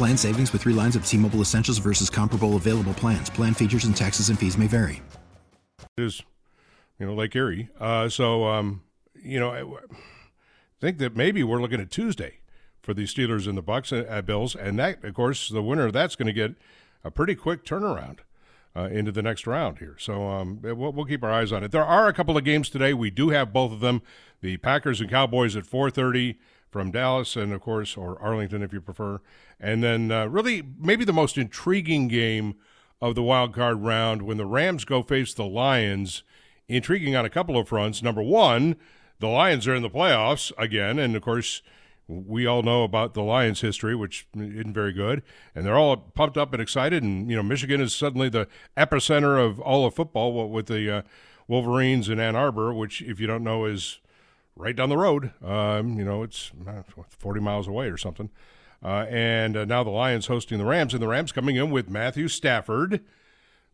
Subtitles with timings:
[0.00, 3.28] Plan savings with three lines of T Mobile Essentials versus comparable available plans.
[3.28, 5.02] Plan features and taxes and fees may vary.
[5.98, 6.22] Is,
[6.98, 7.68] you know, Lake Erie.
[7.78, 8.80] Uh, so, um,
[9.22, 9.64] you know, I
[10.80, 12.38] think that maybe we're looking at Tuesday
[12.80, 15.92] for the Steelers and the Bucks uh, Bills, and that, of course, the winner of
[15.92, 16.54] that's going to get
[17.04, 18.20] a pretty quick turnaround.
[18.74, 19.96] Uh, into the next round here.
[19.98, 21.72] So um, we'll, we'll, keep our eyes on it.
[21.72, 22.94] There are a couple of games today.
[22.94, 24.00] We do have both of them.
[24.42, 26.36] The Packers and Cowboys at 4:30
[26.70, 29.20] from Dallas, and of course, or Arlington if you prefer.
[29.58, 32.54] And then, uh, really, maybe the most intriguing game
[33.00, 36.22] of the wild card round when the Rams go face the Lions.
[36.68, 38.00] Intriguing on a couple of fronts.
[38.00, 38.76] Number one,
[39.18, 41.62] the Lions are in the playoffs again, and of course,
[42.06, 45.22] we all know about the Lions' history, which isn't very good,
[45.54, 47.02] and they're all pumped up and excited.
[47.02, 51.02] And you know, Michigan is suddenly the epicenter of all of football with the uh,
[51.46, 53.98] Wolverines in Ann Arbor, which, if you don't know, is
[54.60, 55.32] right down the road.
[55.42, 58.30] Um, you know, it's uh, 40 miles away or something.
[58.82, 61.90] Uh, and uh, now the Lions hosting the Rams, and the Rams coming in with
[61.90, 63.02] Matthew Stafford,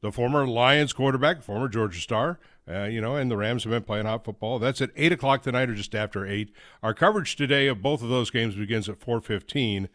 [0.01, 2.39] the former Lions quarterback, former Georgia star.
[2.69, 4.58] Uh, you know, and the Rams have been playing hot football.
[4.58, 6.52] That's at eight o'clock tonight, or just after eight.
[6.83, 9.89] Our coverage today of both of those games begins at four fifteen.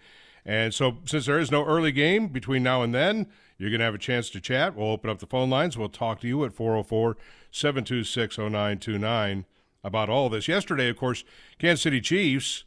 [0.46, 3.28] And so, since there is no early game between now and then,
[3.58, 4.76] you're going to have a chance to chat.
[4.76, 5.78] We'll open up the phone lines.
[5.78, 7.18] We'll talk to you at 404
[7.52, 9.46] 726 0929
[9.84, 10.48] about all this.
[10.48, 11.24] Yesterday, of course,
[11.60, 12.64] Kansas City Chiefs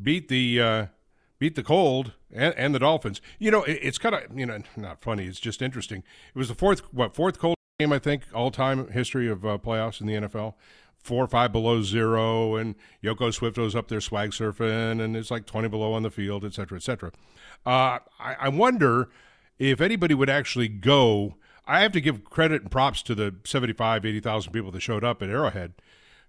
[0.00, 0.86] beat the uh,
[1.38, 3.20] beat the Cold and, and the Dolphins.
[3.38, 5.26] You know, it, it's kind of you know not funny.
[5.26, 6.02] It's just interesting.
[6.34, 9.58] It was the fourth what fourth Cold game I think all time history of uh,
[9.58, 10.54] playoffs in the NFL.
[10.98, 15.32] Four or five below zero, and Yoko Swift was up there swag surfing, and it's
[15.32, 17.10] like twenty below on the field, et cetera, et cetera.
[17.66, 19.08] Uh, I, I wonder
[19.58, 21.34] if anybody would actually go.
[21.66, 25.22] I have to give credit and props to the 75, 80,000 people that showed up
[25.22, 25.74] at Arrowhead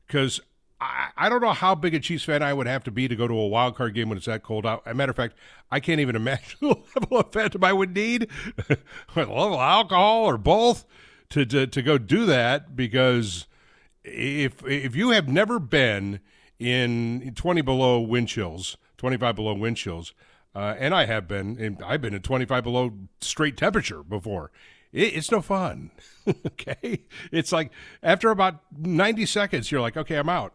[0.08, 0.42] because
[0.80, 3.16] I, I don't know how big a Chiefs fan I would have to be to
[3.16, 4.84] go to a wild card game when it's that cold out.
[4.86, 5.36] As a matter of fact,
[5.72, 8.28] I can't even imagine the level of phantom I would need,
[8.70, 8.78] a
[9.16, 10.86] level of alcohol or both,
[11.30, 12.76] to, to to go do that.
[12.76, 13.48] Because
[14.04, 16.20] if if you have never been
[16.60, 20.14] in 20 below wind chills, 25 below wind chills,
[20.56, 24.52] uh, and I have been, and I've been in 25 below straight temperature before
[24.94, 25.92] it, it's no fun.
[26.48, 27.72] okay, it's like
[28.02, 30.54] after about ninety seconds, you're like, okay, I'm out.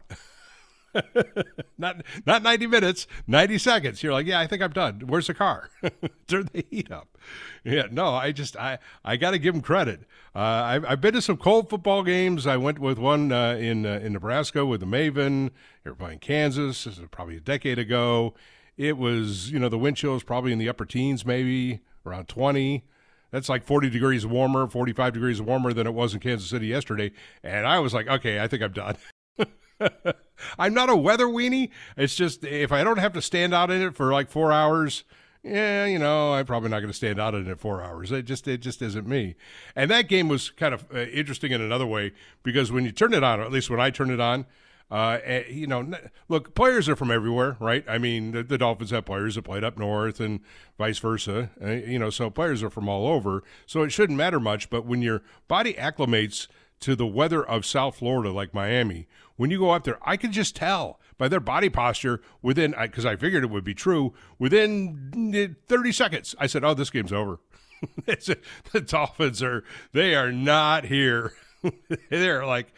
[1.77, 4.03] not not 90 minutes 90 seconds.
[4.03, 5.01] You're like yeah i think i'm done.
[5.05, 5.69] Where's the car?
[6.27, 7.17] Turn the heat up.
[7.63, 10.01] Yeah no i just i i gotta give them credit.
[10.35, 12.45] Uh, I've, I've been to some cold football games.
[12.45, 15.51] I went with one uh, in uh, in nebraska with the maven.
[15.83, 18.33] They were playing kansas this is probably a decade ago.
[18.77, 22.27] It was you know the wind chill was probably in the upper teens maybe around
[22.27, 22.83] 20
[23.31, 27.11] that's like 40 degrees warmer, 45 degrees warmer than it was in Kansas City yesterday.
[27.43, 28.97] And I was like, okay, I think I'm done.
[30.59, 31.69] I'm not a weather weenie.
[31.97, 35.03] It's just if I don't have to stand out in it for like four hours,
[35.43, 38.11] yeah, you know, I'm probably not going to stand out in it four hours.
[38.11, 39.35] It just it just isn't me.
[39.75, 42.11] And that game was kind of uh, interesting in another way
[42.43, 44.45] because when you turn it on, or at least when I turn it on,
[44.91, 45.91] uh, eh, you know,
[46.29, 47.83] look, players are from everywhere, right?
[47.87, 50.39] I mean, the, the, Dolphins have players that played up north and
[50.77, 51.51] vice versa.
[51.61, 53.43] Uh, you know, so players are from all over.
[53.67, 54.69] So it shouldn't matter much.
[54.69, 56.47] But when your body acclimates
[56.79, 60.31] to the weather of South Florida, like Miami, when you go up there, I can
[60.31, 65.55] just tell by their body posture within, because I figured it would be true, within
[65.67, 67.39] 30 seconds, I said, oh, this game's over.
[68.05, 71.33] the Dolphins are, they are not here.
[72.09, 72.73] They're like,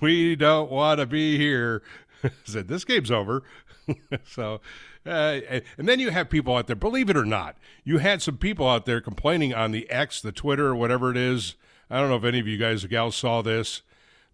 [0.00, 1.82] we don't want to be here.
[2.44, 3.42] said this game's over.
[4.24, 4.60] so,
[5.06, 5.40] uh,
[5.78, 6.76] and then you have people out there.
[6.76, 10.32] Believe it or not, you had some people out there complaining on the X, the
[10.32, 11.54] Twitter, whatever it is.
[11.90, 13.82] I don't know if any of you guys or gals saw this.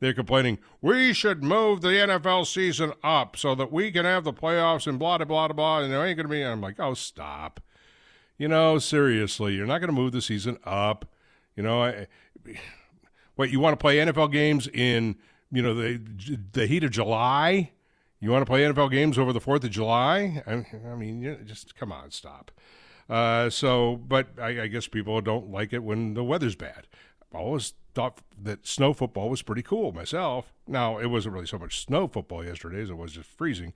[0.00, 4.32] They're complaining we should move the NFL season up so that we can have the
[4.32, 5.79] playoffs and blah blah blah blah.
[5.81, 6.43] And there ain't to be.
[6.43, 7.61] I'm like, oh, stop.
[8.37, 11.06] You know, seriously, you're not to move the season up.
[11.56, 12.08] You know, I,
[13.37, 15.17] what you want to play NFL games in
[15.51, 16.01] you know the
[16.53, 17.73] the heat of July?
[18.21, 20.43] You want to play NFL games over the Fourth of July?
[20.47, 22.51] I, I mean, just come on, stop.
[23.09, 26.87] Uh, so, but I, I, guess people don't like it when the weather's bad.
[27.35, 30.55] I always thought that snow football was pretty cool myself.
[30.67, 33.75] Now, it wasn't really so much snow football yesterday as it was just freezing.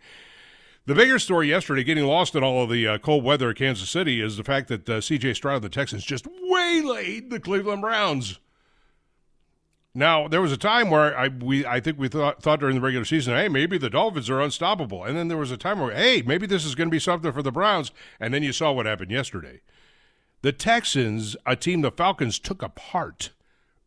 [0.86, 3.90] The bigger story yesterday, getting lost in all of the uh, cold weather at Kansas
[3.90, 5.34] City, is the fact that uh, C.J.
[5.34, 8.38] Stroud of the Texans just waylaid the Cleveland Browns.
[9.94, 12.80] Now there was a time where I we I think we thought thought during the
[12.80, 15.94] regular season, hey, maybe the Dolphins are unstoppable, and then there was a time where,
[15.94, 17.90] hey, maybe this is going to be something for the Browns,
[18.20, 19.60] and then you saw what happened yesterday.
[20.42, 23.30] The Texans, a team the Falcons took apart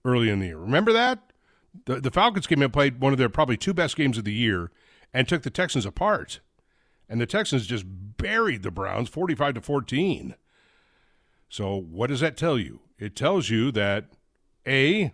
[0.04, 0.58] early in the year.
[0.58, 1.32] Remember that?
[1.86, 4.26] The, the Falcons came in and played one of their probably two best games of
[4.26, 4.72] the year
[5.14, 6.42] and took the Texans apart.
[7.08, 10.36] And the Texans just buried the Browns 45 to 14.
[11.50, 12.82] So, what does that tell you?
[12.98, 14.06] It tells you that
[14.68, 15.14] A,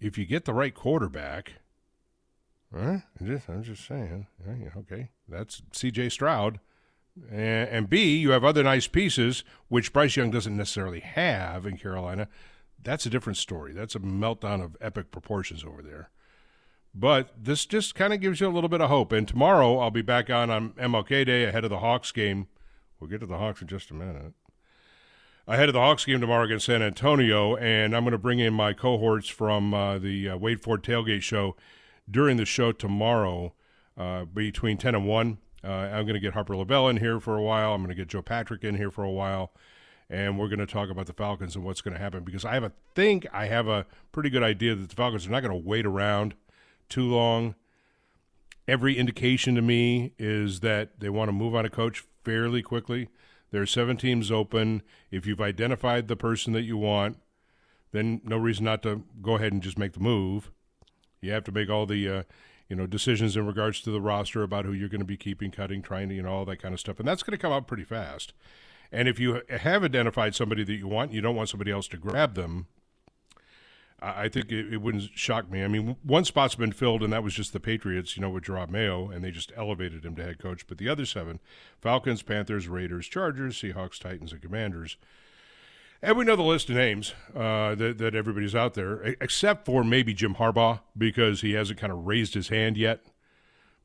[0.00, 1.54] if you get the right quarterback?
[3.20, 4.26] I'm just, I'm just saying,
[4.76, 6.10] okay, that's C.J.
[6.10, 6.60] Stroud.
[7.30, 11.78] And, and B, you have other nice pieces, which Bryce Young doesn't necessarily have in
[11.78, 12.28] Carolina.
[12.82, 13.72] That's a different story.
[13.72, 16.10] That's a meltdown of epic proportions over there.
[16.94, 19.12] But this just kind of gives you a little bit of hope.
[19.12, 22.48] And tomorrow I'll be back on on MLK Day ahead of the Hawks game.
[23.00, 24.32] We'll get to the Hawks in just a minute
[25.46, 28.52] ahead of the Hawks game tomorrow against San Antonio, and I'm going to bring in
[28.52, 31.56] my cohorts from uh, the uh, Wade Ford Tailgate Show
[32.10, 33.54] during the show tomorrow
[33.96, 35.38] uh, between 10 and 1.
[35.62, 37.72] Uh, I'm going to get Harper LaBelle in here for a while.
[37.72, 39.52] I'm going to get Joe Patrick in here for a while,
[40.10, 42.54] and we're going to talk about the Falcons and what's going to happen because I
[42.54, 45.62] have a think I have a pretty good idea that the Falcons are not going
[45.62, 46.34] to wait around
[46.88, 47.54] too long.
[48.68, 53.08] Every indication to me is that they want to move on a coach fairly quickly.
[53.50, 54.82] There are seven teams open.
[55.10, 57.18] If you've identified the person that you want,
[57.92, 60.50] then no reason not to go ahead and just make the move.
[61.20, 62.22] You have to make all the uh,
[62.68, 65.50] you know decisions in regards to the roster about who you're going to be keeping,
[65.50, 67.52] cutting, trying to you know all that kind of stuff, and that's going to come
[67.52, 68.32] out pretty fast.
[68.92, 71.96] And if you have identified somebody that you want, you don't want somebody else to
[71.96, 72.66] grab them.
[74.00, 75.64] I think it, it, wouldn't shock me.
[75.64, 78.44] I mean, one spot's been filled, and that was just the Patriots, you know, with
[78.44, 80.66] Jerod Mayo, and they just elevated him to head coach.
[80.66, 81.40] But the other seven
[81.80, 84.98] Falcons, Panthers, Raiders, Chargers, Seahawks, Titans, and Commanders.
[86.02, 89.82] And we know the list of names uh, that, that everybody's out there, except for
[89.82, 93.00] maybe Jim Harbaugh, because he hasn't kind of raised his hand yet.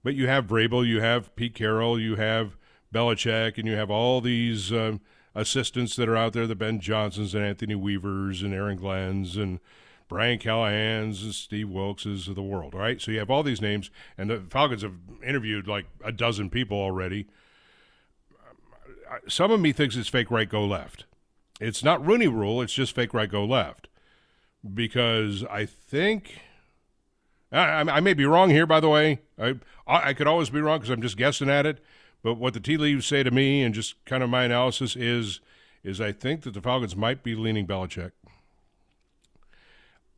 [0.03, 2.57] But you have Vrabel, you have Pete Carroll, you have
[2.93, 4.99] Belichick, and you have all these um,
[5.33, 9.61] assistants that are out there the Ben Johnsons and Anthony Weavers and Aaron Glenn's and–
[10.11, 12.99] Brian Callahan's and Steve Wilks's of the world, right?
[12.99, 16.77] So you have all these names, and the Falcons have interviewed like a dozen people
[16.77, 17.27] already.
[19.09, 21.05] Uh, some of me thinks it's fake right, go left.
[21.61, 23.87] It's not Rooney rule, it's just fake right, go left.
[24.73, 26.41] Because I think.
[27.49, 29.21] I, I may be wrong here, by the way.
[29.39, 29.55] I,
[29.87, 31.81] I could always be wrong because I'm just guessing at it.
[32.21, 35.39] But what the tea leaves say to me, and just kind of my analysis is,
[35.85, 38.11] is I think that the Falcons might be leaning Belichick.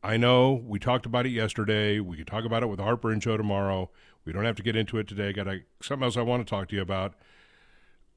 [0.04, 1.98] I know we talked about it yesterday.
[1.98, 3.90] We could talk about it with Harper and Joe tomorrow.
[4.26, 5.32] We don't have to get into it today.
[5.32, 5.46] Got
[5.82, 7.14] something else I want to talk to you about.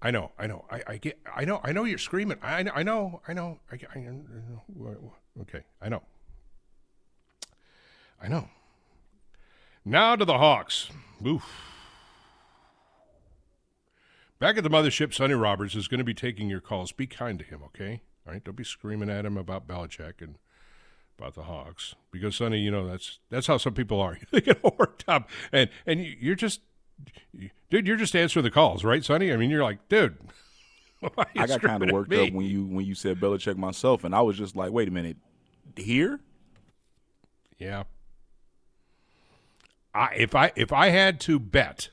[0.01, 2.37] I know, I know, I, I get, I know, I know you're screaming.
[2.43, 4.11] I, I know, I know, I, I,
[5.41, 6.03] okay, I know,
[8.21, 8.49] I know.
[9.85, 10.89] Now to the Hawks.
[11.25, 11.49] Oof.
[14.39, 16.91] Back at the mothership, Sonny Roberts is going to be taking your calls.
[16.91, 18.01] Be kind to him, okay?
[18.27, 20.35] All right, don't be screaming at him about Belichick and
[21.18, 24.18] about the Hawks because Sonny, you know that's that's how some people are.
[24.31, 26.62] they get worked up, and and you're just,
[27.69, 29.31] dude, you're just answering the calls, right, Sonny?
[29.31, 30.18] I mean, you're like, dude.
[31.38, 34.21] I got kind of worked up when you when you said Belichick myself, and I
[34.21, 35.18] was just like, wait a minute,
[35.76, 36.19] here?
[37.59, 37.83] Yeah.
[39.94, 41.90] I if I if I had to bet,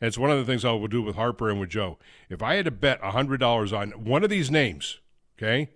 [0.00, 1.98] it's one of the things I will do with Harper and with Joe.
[2.28, 5.00] If I had to bet hundred dollars on one of these names,
[5.38, 5.70] okay,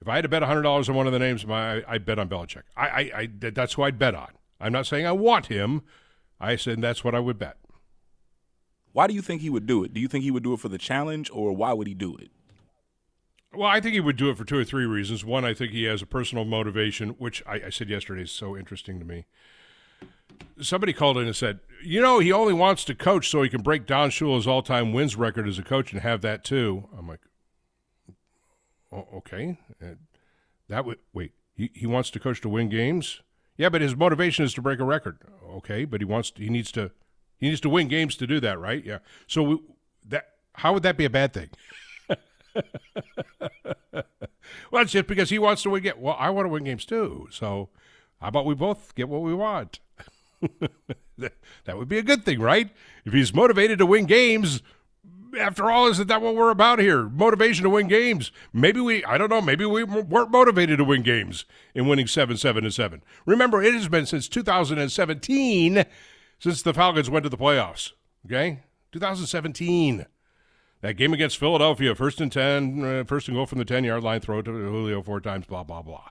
[0.00, 2.18] if I had to bet hundred dollars on one of the names, my I, bet
[2.18, 2.62] on Belichick.
[2.76, 4.30] I, I, I, that's who I'd bet on.
[4.60, 5.82] I'm not saying I want him.
[6.40, 7.56] I said that's what I would bet.
[8.92, 9.92] Why do you think he would do it?
[9.92, 12.16] Do you think he would do it for the challenge, or why would he do
[12.16, 12.30] it?
[13.54, 15.24] Well, I think he would do it for two or three reasons.
[15.24, 18.56] One, I think he has a personal motivation, which I, I said yesterday is so
[18.56, 19.26] interesting to me.
[20.60, 23.62] Somebody called in and said, "You know, he only wants to coach so he can
[23.62, 27.20] break Don Shula's all-time wins record as a coach and have that too." I'm like,
[28.92, 29.58] okay.
[29.82, 29.94] Uh,
[30.68, 31.32] that would wait.
[31.54, 33.20] He he wants to coach to win games.
[33.56, 35.18] Yeah, but his motivation is to break a record.
[35.50, 36.92] Okay, but he wants to, he needs to
[37.38, 38.84] he needs to win games to do that, right?
[38.84, 38.98] Yeah.
[39.26, 39.58] So we,
[40.06, 41.50] that how would that be a bad thing?
[44.70, 45.96] well, it's just because he wants to win games.
[45.98, 47.28] Well, I want to win games too.
[47.30, 47.70] So
[48.20, 49.80] how about we both get what we want?
[51.18, 52.70] that would be a good thing, right?
[53.04, 54.62] If he's motivated to win games,
[55.38, 57.08] after all, isn't that what we're about here?
[57.08, 58.30] Motivation to win games.
[58.52, 61.44] Maybe we, I don't know, maybe we weren't motivated to win games
[61.74, 63.02] in winning 7 7 and 7.
[63.26, 65.84] Remember, it has been since 2017
[66.38, 67.92] since the Falcons went to the playoffs.
[68.26, 68.60] Okay?
[68.92, 70.06] 2017.
[70.80, 74.04] That game against Philadelphia, first and 10, uh, first and goal from the 10 yard
[74.04, 76.08] line, throw to Julio four times, blah, blah, blah.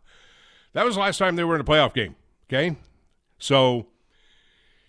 [0.74, 2.16] That was the last time they were in a playoff game.
[2.50, 2.76] Okay?
[3.40, 3.88] So,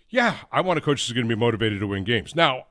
[0.09, 2.35] yeah, I want a coach that's going to be motivated to win games.
[2.35, 2.65] Now,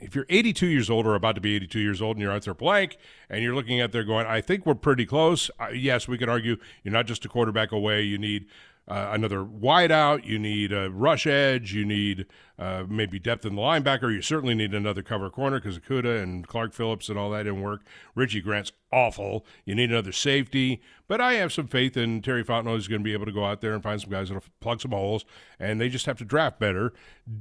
[0.00, 2.54] if you're 82 years old or about to be 82 years old and you're Arthur
[2.54, 5.50] Blank and you're looking at there going, I think we're pretty close.
[5.58, 8.02] Uh, yes, we can argue you're not just a quarterback away.
[8.02, 8.46] You need
[8.88, 10.24] uh, another wideout.
[10.24, 11.74] You need a rush edge.
[11.74, 12.26] You need
[12.58, 14.12] uh, maybe depth in the linebacker.
[14.12, 17.60] You certainly need another cover corner because Okudah and Clark Phillips and all that didn't
[17.60, 17.82] work.
[18.14, 19.44] Richie Grant's awful.
[19.66, 20.80] You need another safety.
[21.06, 23.44] But I have some faith in Terry Fontenot is going to be able to go
[23.44, 25.26] out there and find some guys that'll plug some holes.
[25.60, 26.94] And they just have to draft better,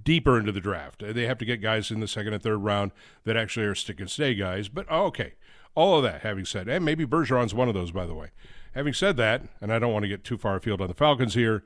[0.03, 1.01] deeper into the draft.
[1.05, 2.91] They have to get guys in the second and third round
[3.23, 4.67] that actually are stick and stay guys.
[4.67, 5.35] But oh, okay,
[5.75, 8.31] all of that having said, and maybe Bergeron's one of those, by the way.
[8.77, 11.33] Having said that, and I don't want to get too far afield on the Falcons
[11.33, 11.63] here,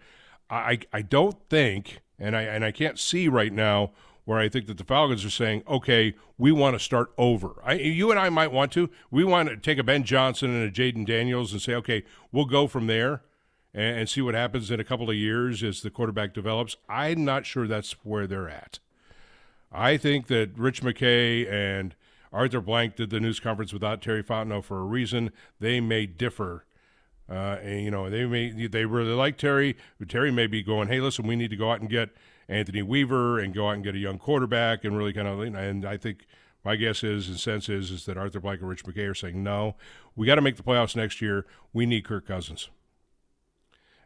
[0.49, 3.91] I, I don't think, and I and I can't see right now
[4.23, 7.55] where I think that the Falcons are saying, okay, we want to start over.
[7.65, 8.89] I, you and I might want to.
[9.09, 12.45] We want to take a Ben Johnson and a Jayden Daniels and say, okay, we'll
[12.45, 13.23] go from there
[13.73, 16.77] and, and see what happens in a couple of years as the quarterback develops.
[16.87, 18.79] I'm not sure that's where they're at.
[19.69, 21.93] I think that Rich McKay and
[22.31, 25.31] Arthur Blank did the news conference without Terry Fontenot for a reason.
[25.59, 26.63] They may differ
[27.31, 29.77] uh, and, you know, they may they really like Terry.
[30.07, 32.09] Terry may be going, hey, listen, we need to go out and get
[32.49, 35.39] Anthony Weaver and go out and get a young quarterback and really kind of.
[35.39, 36.27] And I think
[36.65, 39.41] my guess is and sense is is that Arthur Blank and Rich McKay are saying,
[39.41, 39.75] no,
[40.15, 41.45] we got to make the playoffs next year.
[41.71, 42.69] We need Kirk Cousins.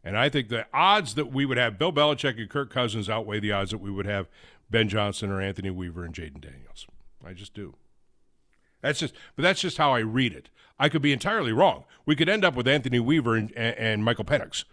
[0.04, 3.40] And I think the odds that we would have Bill Belichick and Kirk Cousins outweigh
[3.40, 4.30] the odds that we would have
[4.70, 6.86] Ben Johnson or Anthony Weaver and Jayden Daniels.
[7.26, 7.74] I just do.
[8.86, 10.50] That's just, but that's just how I read it.
[10.78, 11.86] I could be entirely wrong.
[12.06, 14.66] We could end up with Anthony Weaver and, and, Michael Penix.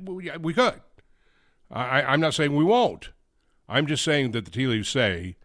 [0.00, 0.80] We could.
[1.70, 3.10] I, I'm not saying we won't.
[3.68, 5.36] I'm just saying that the tea leaves say,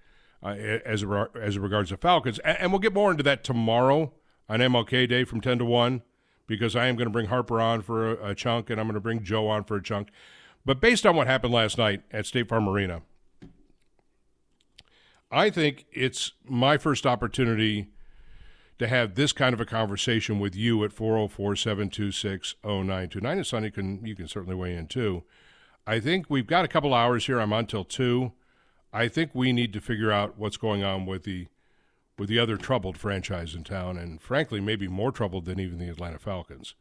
[0.41, 0.49] uh,
[0.85, 1.03] as
[1.35, 4.13] as regards the Falcons, and, and we'll get more into that tomorrow
[4.47, 6.01] on MLK Day from 10 to 1
[6.47, 8.93] because I am going to bring Harper on for a, a, chunk and I'm going
[8.93, 10.09] to bring Joe on for a chunk.
[10.65, 13.01] But based on what happened last night at State Farm Arena,
[15.29, 17.87] I think it's my first opportunity
[18.79, 23.31] to have this kind of a conversation with you at 404-726-0929.
[23.31, 25.23] And Sonny, can, you can certainly weigh in too.
[25.85, 27.39] I think we've got a couple hours here.
[27.39, 28.33] I'm on till 2.
[28.93, 31.47] I think we need to figure out what's going on with the
[32.17, 35.87] with the other troubled franchise in town, and frankly, maybe more troubled than even the
[35.87, 36.73] Atlanta Falcons.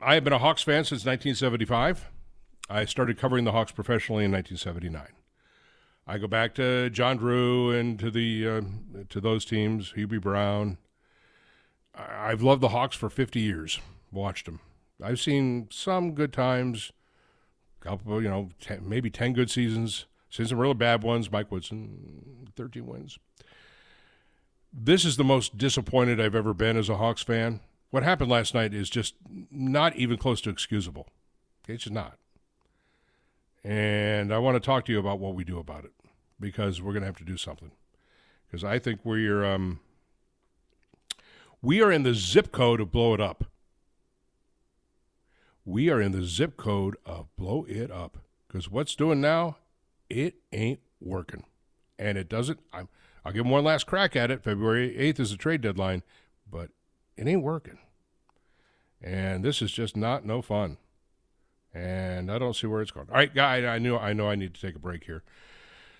[0.00, 2.10] I have been a Hawks fan since 1975.
[2.68, 5.21] I started covering the Hawks professionally in 1979.
[6.06, 8.60] I go back to John Drew and to the uh,
[9.08, 10.78] to those teams, Hubie Brown.
[11.94, 13.78] I've loved the Hawks for 50 years.
[14.10, 14.60] Watched them.
[15.02, 16.92] I've seen some good times,
[17.80, 20.06] couple, you know, ten, maybe 10 good seasons.
[20.30, 21.30] Seen some really bad ones.
[21.30, 23.18] Mike Woodson, 13 wins.
[24.72, 27.60] This is the most disappointed I've ever been as a Hawks fan.
[27.90, 29.14] What happened last night is just
[29.50, 31.08] not even close to excusable.
[31.68, 32.16] It's just not.
[33.64, 35.92] And I want to talk to you about what we do about it
[36.40, 37.70] because we're going to have to do something.
[38.46, 39.80] Because I think we're um,
[41.62, 43.44] we are in the zip code of blow it up.
[45.64, 48.18] We are in the zip code of blow it up.
[48.48, 49.56] Because what's doing now,
[50.10, 51.44] it ain't working,
[51.98, 52.60] and it doesn't.
[52.72, 52.88] I'm,
[53.24, 54.42] I'll give them one last crack at it.
[54.42, 56.02] February eighth is the trade deadline,
[56.50, 56.70] but
[57.16, 57.78] it ain't working.
[59.00, 60.76] And this is just not no fun
[61.74, 63.08] and I don't see where it's going.
[63.08, 65.22] All right, guy, I knew I know I need to take a break here.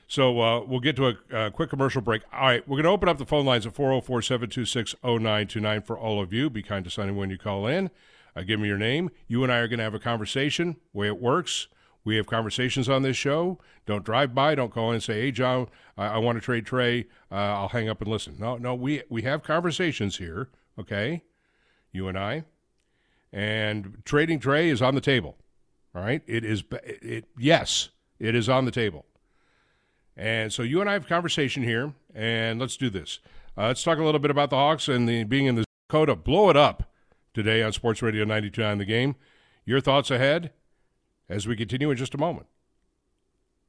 [0.09, 2.23] So uh, we'll get to a, a, quick commercial break.
[2.33, 5.99] All right, we're going to open up the phone lines at 404 726 0929 for
[5.99, 6.51] all of you.
[6.51, 7.91] Be kind to Sonny when you call in.
[8.37, 9.11] Uh, give me your name.
[9.27, 11.69] You and I are going to have a conversation, way it works.
[12.05, 13.59] We have conversations on this show.
[13.87, 14.55] Don't drive by.
[14.55, 17.69] Don't call in and say, "Hey, John, I, I want to trade Trey." Uh, I'll
[17.69, 18.37] hang up and listen.
[18.39, 20.49] No, no, we we have conversations here.
[20.79, 21.23] Okay,
[21.93, 22.45] you and I,
[23.33, 25.37] and trading Trey is on the table.
[25.95, 26.23] All right.
[26.27, 29.05] It is, it, yes, it is on the table.
[30.17, 33.19] And so you and I have a conversation here, and let's do this.
[33.57, 36.17] Uh, let's talk a little bit about the Hawks and the being in the Dakota.
[36.17, 36.91] Blow it up
[37.35, 39.17] today on Sports Radio 92.9 The Game.
[39.65, 40.53] Your thoughts ahead
[41.29, 42.47] as we continue in just a moment.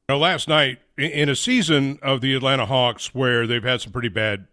[0.08, 4.10] Now, last night, in a season of the Atlanta Hawks where they've had some pretty
[4.10, 4.46] bad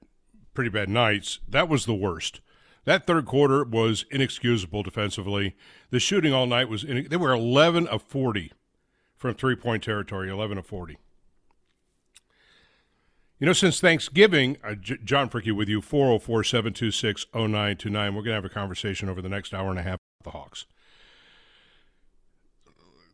[0.53, 1.39] pretty bad nights.
[1.47, 2.41] That was the worst.
[2.85, 5.55] That third quarter was inexcusable defensively.
[5.91, 8.51] The shooting all night was in, they were 11 of 40
[9.15, 10.97] from three point territory, 11 of 40.
[13.39, 18.15] You know, since Thanksgiving, uh, J- John Fricke with you, 404 726 0929.
[18.15, 20.37] We're going to have a conversation over the next hour and a half with the
[20.37, 20.65] Hawks.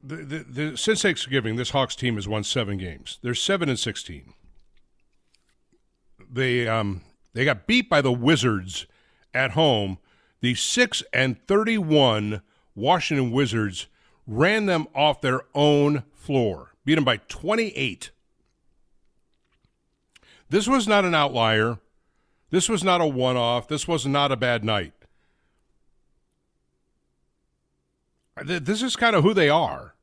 [0.03, 3.19] The, the, the, since Thanksgiving, this Hawks team has won seven games.
[3.21, 4.33] They're 7 and 16.
[6.29, 7.01] They, um,
[7.33, 8.85] they got beat by the Wizards
[9.37, 9.99] at home.
[10.41, 12.41] The 6 and 31
[12.75, 13.87] Washington Wizards
[14.25, 18.11] ran them off their own floor, beat them by 28.
[20.49, 21.79] This was not an outlier.
[22.49, 23.67] This was not a one off.
[23.67, 24.93] This was not a bad night.
[28.45, 29.95] This is kind of who they are.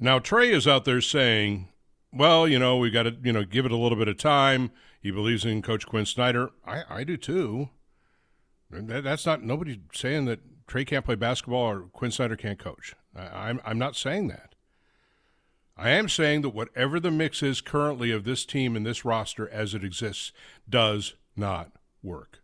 [0.00, 1.68] Now, Trey is out there saying,
[2.12, 4.70] well, you know, we got to, you know, give it a little bit of time.
[5.00, 6.50] He believes in Coach Quin Snyder.
[6.66, 7.70] I, I do too.
[8.70, 12.94] That's not, nobody's saying that Trey can't play basketball or Quin Snyder can't coach.
[13.16, 14.54] I, I'm, I'm not saying that.
[15.76, 19.48] I am saying that whatever the mix is currently of this team and this roster
[19.48, 20.32] as it exists
[20.68, 21.70] does not
[22.02, 22.40] work.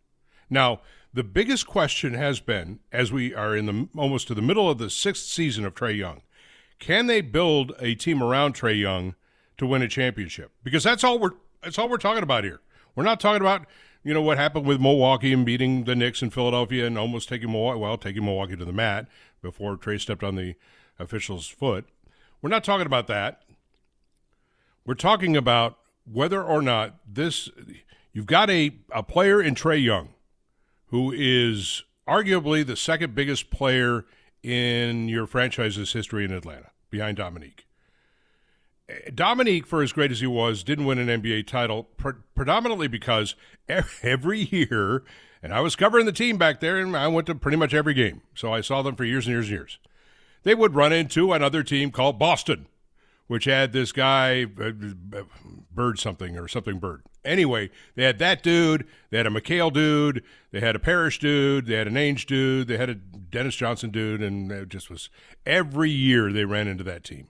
[0.49, 0.79] Now,
[1.13, 4.77] the biggest question has been, as we are in the almost to the middle of
[4.77, 6.21] the sixth season of Trey Young,
[6.79, 9.15] can they build a team around Trey Young
[9.57, 10.51] to win a championship?
[10.63, 11.31] Because that's all we're
[11.63, 12.61] that's all we're talking about here.
[12.95, 13.65] We're not talking about
[14.05, 17.51] you know what happened with Milwaukee and beating the Knicks in Philadelphia and almost taking
[17.51, 19.07] Milwaukee well taking Milwaukee to the mat
[19.41, 20.55] before Trey stepped on the
[20.99, 21.85] official's foot.
[22.41, 23.41] We're not talking about that.
[24.85, 27.49] We're talking about whether or not this
[28.13, 30.09] you've got a, a player in Trey Young
[30.89, 34.05] who is arguably the second biggest player
[34.43, 37.64] in your franchise's history in Atlanta, behind Dominique.
[39.13, 43.35] Dominique, for as great as he was, didn't win an NBA title pre- predominantly because
[43.67, 45.03] every year,
[45.41, 47.93] and I was covering the team back there, and I went to pretty much every
[47.93, 49.79] game, so I saw them for years and years and years
[50.45, 52.67] they would run into another team called Boston,
[53.27, 54.71] which had this guy, uh,
[55.73, 57.01] Bird something or something Bird.
[57.25, 61.65] Anyway, they had that dude, they had a McHale dude, they had a Parish dude,
[61.65, 65.09] they had an Ainge dude, they had a Dennis Johnson dude, and it just was
[65.45, 67.27] every year they ran into that team.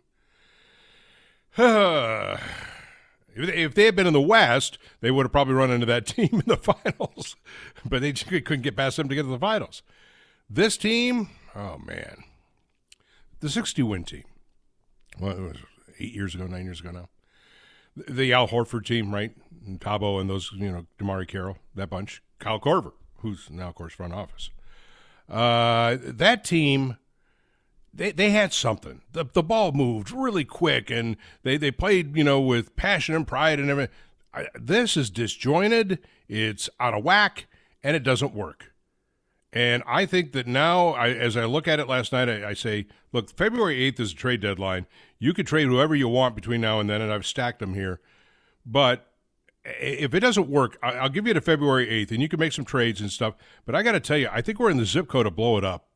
[3.35, 6.29] if they had been in the West, they would have probably run into that team
[6.31, 7.35] in the finals,
[7.85, 9.81] but they couldn't get past them to get to the finals.
[10.49, 12.23] This team, oh man,
[13.39, 14.23] the 60 win team.
[15.19, 15.57] Well, it was
[15.99, 17.09] eight years ago, nine years ago now.
[17.95, 19.31] The Al Horford team, right?
[19.65, 22.21] And Thabo and those, you know, DeMarre Carroll, that bunch.
[22.39, 24.49] Kyle Korver, who's now, of course, front office.
[25.29, 26.97] Uh, that team,
[27.95, 29.01] they, they had something.
[29.13, 33.25] The, the ball moved really quick, and they, they played, you know, with passion and
[33.25, 33.95] pride and everything.
[34.33, 37.47] I, this is disjointed, it's out of whack,
[37.83, 38.73] and it doesn't work.
[39.53, 42.53] And I think that now, I, as I look at it last night, I, I,
[42.53, 44.85] say, look, February 8th is a trade deadline.
[45.17, 48.01] You could trade whoever you want between now and then, and I've stacked them here.
[48.65, 49.07] But
[49.63, 52.51] if it doesn't work, I, will give you to February 8th, and you can make
[52.51, 53.35] some trades and stuff.
[53.65, 55.57] But I got to tell you, I think we're in the zip code to blow
[55.57, 55.87] it up.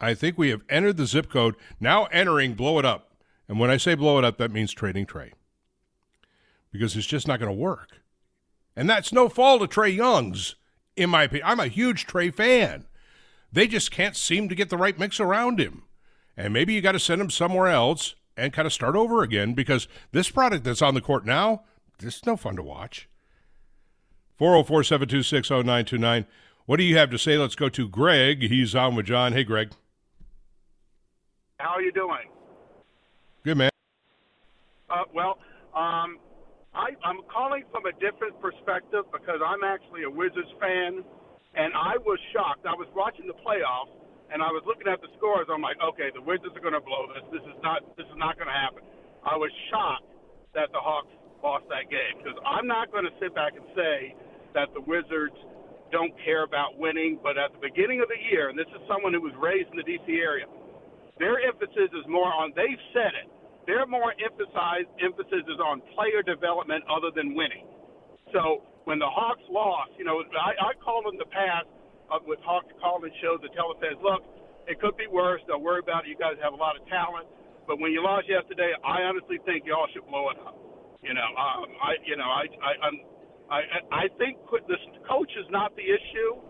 [0.00, 3.12] I think we have entered the zip code, now entering blow it up.
[3.48, 5.32] And when I say blow it up, that means trading Trey
[6.70, 8.02] Because it's just not going to work.
[8.76, 10.54] And that's no fault of Trey Young's
[10.98, 11.48] in my opinion.
[11.48, 12.86] I'm a huge Trey fan.
[13.50, 15.84] They just can't seem to get the right mix around him.
[16.36, 19.54] And maybe you got to send him somewhere else and kind of start over again
[19.54, 21.62] because this product that's on the court now,
[21.98, 23.08] this is no fun to watch.
[24.36, 26.26] 404 726 0929.
[26.66, 27.38] What do you have to say?
[27.38, 28.42] Let's go to Greg.
[28.42, 29.32] He's on with John.
[29.32, 29.70] Hey, Greg.
[31.58, 32.30] How are you doing?
[33.42, 33.70] Good, man.
[34.86, 35.42] Uh, well,
[35.74, 36.22] um,
[36.70, 41.02] I, I'm calling from a different perspective because I'm actually a Wizards fan,
[41.58, 42.62] and I was shocked.
[42.62, 43.90] I was watching the playoffs,
[44.30, 45.50] and I was looking at the scores.
[45.50, 47.26] I'm like, okay, the Wizards are going to blow this.
[47.34, 47.82] This is not.
[47.98, 48.86] This is not going to happen.
[49.26, 50.06] I was shocked
[50.54, 51.10] that the Hawks
[51.42, 54.14] lost that game because I'm not going to sit back and say
[54.54, 55.34] that the Wizards
[55.90, 57.18] don't care about winning.
[57.18, 59.76] But at the beginning of the year, and this is someone who was raised in
[59.82, 60.22] the D.C.
[60.22, 60.46] area,
[61.18, 62.52] their emphasis is more on.
[62.56, 63.28] They've said it
[63.68, 67.68] their more emphasized emphasis is on player development other than winning.
[68.32, 71.68] So when the Hawks lost, you know, I, I called in the past
[72.08, 74.24] uh, with Hawks calling shows that tell us, look,
[74.64, 75.44] it could be worse.
[75.44, 76.08] Don't worry about it.
[76.08, 77.28] You guys have a lot of talent.
[77.68, 80.56] But when you lost yesterday, I honestly think y'all should blow it up.
[81.04, 82.96] You know, um, I, you know, I, I, I'm,
[83.52, 83.60] I,
[83.92, 86.40] I think the coach is not the issue.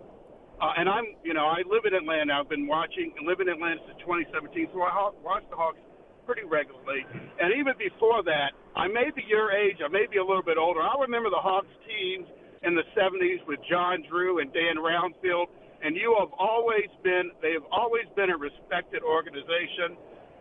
[0.58, 2.34] Uh, and I'm, you know, I live in Atlanta.
[2.34, 4.90] I've been watching, live in Atlanta since 2017, so I
[5.22, 5.78] watched the Hawks
[6.26, 7.06] pretty regularly.
[7.38, 10.58] And even before that, I may be your age, I may be a little bit
[10.58, 10.82] older.
[10.82, 12.26] I remember the Hawks teams
[12.66, 15.46] in the 70s with John Drew and Dan Roundfield,
[15.78, 19.94] and you have always been, they have always been a respected organization.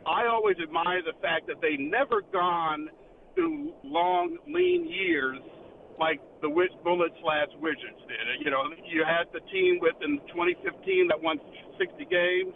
[0.10, 2.90] I always admire the fact that they never gone
[3.36, 5.38] through long, lean years
[6.00, 8.46] like the Bullets slash Wizards did.
[8.46, 11.42] You know, you had the team with in 2015 that won
[11.78, 12.54] 60 games.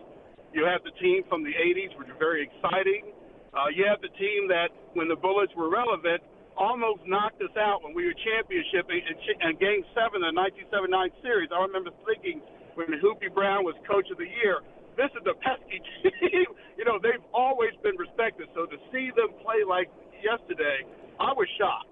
[0.54, 3.13] You had the team from the 80s, which were very exciting.
[3.51, 6.23] Uh, you have the team that, when the Bullets were relevant,
[6.56, 10.39] almost knocked us out when we were championship in, in Game Seven of the
[10.71, 11.49] 1979 series.
[11.51, 12.43] I remember thinking
[12.75, 14.63] when Hubie Brown was Coach of the Year,
[14.95, 16.47] this is a pesky team.
[16.80, 18.47] you know, they've always been respected.
[18.56, 19.88] So to see them play like
[20.19, 20.84] yesterday,
[21.19, 21.90] I was shocked.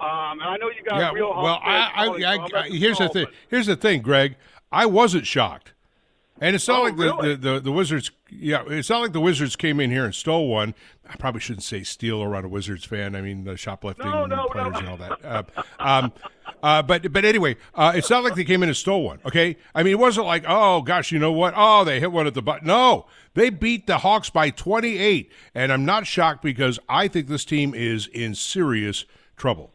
[0.00, 1.30] Um, and I know you got yeah, real.
[1.30, 3.26] Well, I, I, I, I here's the thing.
[3.48, 4.36] Here's the thing, Greg.
[4.70, 5.72] I wasn't shocked,
[6.40, 7.34] and it's not oh, like the, really?
[7.34, 8.10] the, the, the Wizards.
[8.30, 10.74] Yeah, it's not like the Wizards came in here and stole one.
[11.08, 13.16] I probably shouldn't say steal around a Wizards fan.
[13.16, 14.78] I mean, the shoplifting no, no, players no.
[14.78, 15.24] and all that.
[15.24, 15.42] Uh,
[15.78, 16.12] um,
[16.62, 19.18] uh, but but anyway, uh, it's not like they came in and stole one.
[19.24, 21.54] Okay, I mean, it wasn't like oh gosh, you know what?
[21.56, 22.64] Oh, they hit one at the butt.
[22.64, 27.44] No, they beat the Hawks by 28, and I'm not shocked because I think this
[27.44, 29.04] team is in serious
[29.36, 29.72] trouble.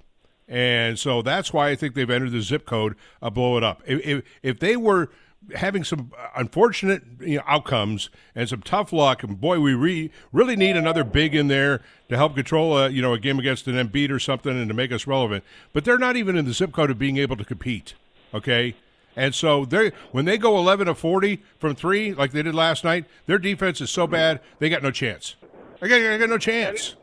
[0.47, 3.81] And so that's why I think they've entered the zip code uh, blow it up.
[3.85, 5.09] If, if, they were
[5.55, 10.55] having some unfortunate you know, outcomes and some tough luck, and boy, we re- really
[10.55, 13.75] need another big in there to help control a you know a game against an
[13.75, 15.43] Embiid or something and to make us relevant.
[15.71, 17.93] But they're not even in the zip code of being able to compete.
[18.33, 18.75] Okay.
[19.15, 22.83] And so they when they go 11 to 40 from three, like they did last
[22.83, 25.35] night, their defense is so bad they got no chance.
[25.81, 26.95] I got, they got no chance.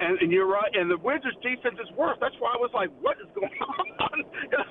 [0.00, 0.70] And, and you're right.
[0.74, 2.18] And the Wizards' defense is worse.
[2.18, 3.54] That's why I was like, "What is going
[4.10, 4.18] on?"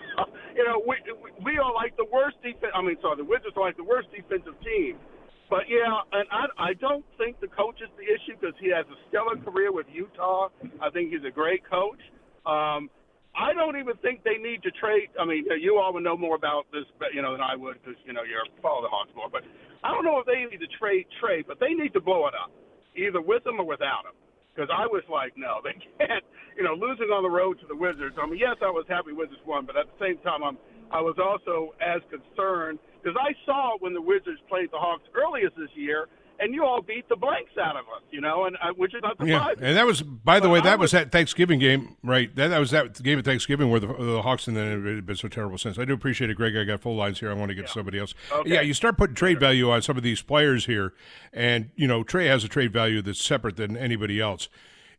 [0.57, 0.99] you know, we
[1.43, 2.75] we are like the worst defense.
[2.75, 4.99] I mean, sorry, the Wizards are like the worst defensive team.
[5.47, 8.83] But yeah, and I I don't think the coach is the issue because he has
[8.91, 10.51] a stellar career with Utah.
[10.83, 12.03] I think he's a great coach.
[12.43, 12.91] Um,
[13.31, 15.09] I don't even think they need to trade.
[15.15, 17.95] I mean, you all would know more about this, you know, than I would because
[18.03, 19.31] you know you're follow the Hawks more.
[19.31, 19.47] But
[19.87, 22.35] I don't know if they need to trade trade, but they need to blow it
[22.35, 22.51] up,
[22.99, 24.19] either with them or without them
[24.53, 26.23] because I was like, no, they can't.
[26.55, 28.15] You know, losing on the road to the Wizards.
[28.21, 30.57] I mean, yes, I was happy Wizards won, but at the same time, I'm
[30.93, 35.49] I was also as concerned because I saw when the Wizards played the Hawks earlier
[35.57, 36.05] this year,
[36.39, 38.01] and you all beat the blanks out of us.
[38.11, 39.63] You know, and I, which is not Yeah, surprising.
[39.63, 42.33] and that was, by the But way, that was was- that Thanksgiving game, right?
[42.35, 45.05] That, that was that game at Thanksgiving where the, the Hawks and then it had
[45.05, 45.77] been so terrible since.
[45.79, 46.55] I do appreciate it, Greg.
[46.57, 47.29] I got full lines here.
[47.29, 48.13] I want to get to somebody else.
[48.31, 48.51] Okay.
[48.53, 50.93] Yeah, you start putting trade value on some of these players here,
[51.31, 54.49] and you know Trey has a trade value that's separate than anybody else.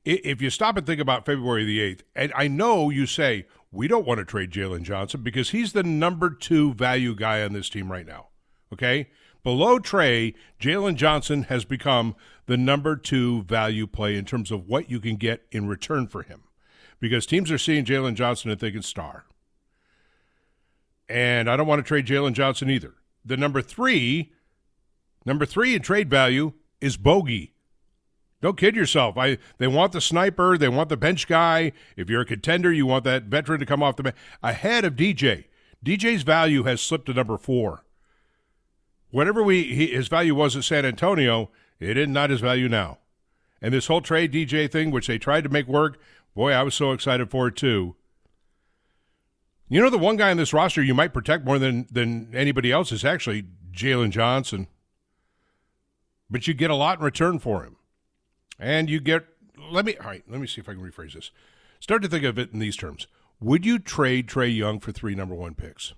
[0.05, 3.89] If you stop and think about February the eighth, and I know you say we
[3.89, 7.69] don't want to trade Jalen Johnson because he's the number two value guy on this
[7.71, 8.27] team right now.
[8.73, 9.09] Okay.
[9.45, 14.91] Below Trey, Jalen Johnson has become the number two value play in terms of what
[14.91, 16.45] you can get in return for him.
[16.99, 19.27] Because teams are seeing Jalen Johnson and thinking star.
[21.09, 22.95] And I don't want to trade Jalen Johnson either.
[23.23, 24.33] The number three,
[25.27, 27.51] number three in trade value is Bogi.
[28.41, 29.17] Don't kid yourself.
[29.19, 31.73] I they want the sniper, they want the bench guy.
[31.97, 34.97] If you're a contender, you want that veteran to come off the bench ahead of
[34.97, 35.45] DJ.
[35.85, 37.84] DJ's value has slipped to number four.
[39.15, 41.49] Whatever we he, his value was at San Antonio,
[41.79, 42.99] it is not his value now.
[43.63, 46.01] And this whole trade DJ thing, which they tried to make work,
[46.35, 47.95] boy, I was so excited for it too.
[49.69, 52.73] You know, the one guy on this roster you might protect more than than anybody
[52.73, 54.67] else is actually Jalen Johnson.
[56.29, 57.77] But you get a lot in return for him.
[58.59, 59.27] And you get
[59.71, 61.31] let me all right, let me see if I can rephrase this.
[61.79, 63.07] Start to think of it in these terms.
[63.39, 65.95] Would you trade Trey Young for three number one picks?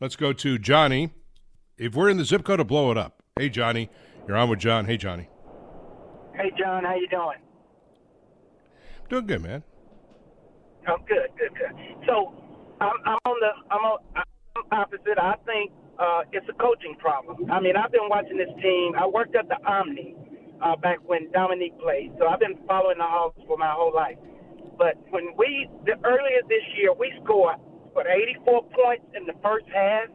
[0.00, 1.10] Let's go to Johnny.
[1.76, 3.22] If we're in the zip code to blow it up.
[3.38, 3.90] Hey Johnny.
[4.26, 4.86] You're on with John.
[4.86, 5.28] Hey Johnny.
[6.34, 7.36] Hey, John, how you doing?
[9.10, 9.62] Doing good, man.
[10.88, 11.76] Oh, good, good, good.
[12.06, 12.32] So,
[12.80, 15.18] I'm, I'm on the I'm on I'm opposite.
[15.20, 17.50] I think uh, it's a coaching problem.
[17.50, 18.92] I mean, I've been watching this team.
[18.96, 20.16] I worked at the Omni
[20.62, 24.16] uh, back when Dominique played, so I've been following the Hawks for my whole life.
[24.78, 27.56] But when we the earlier this year, we scored
[27.92, 30.08] what 84 points in the first half,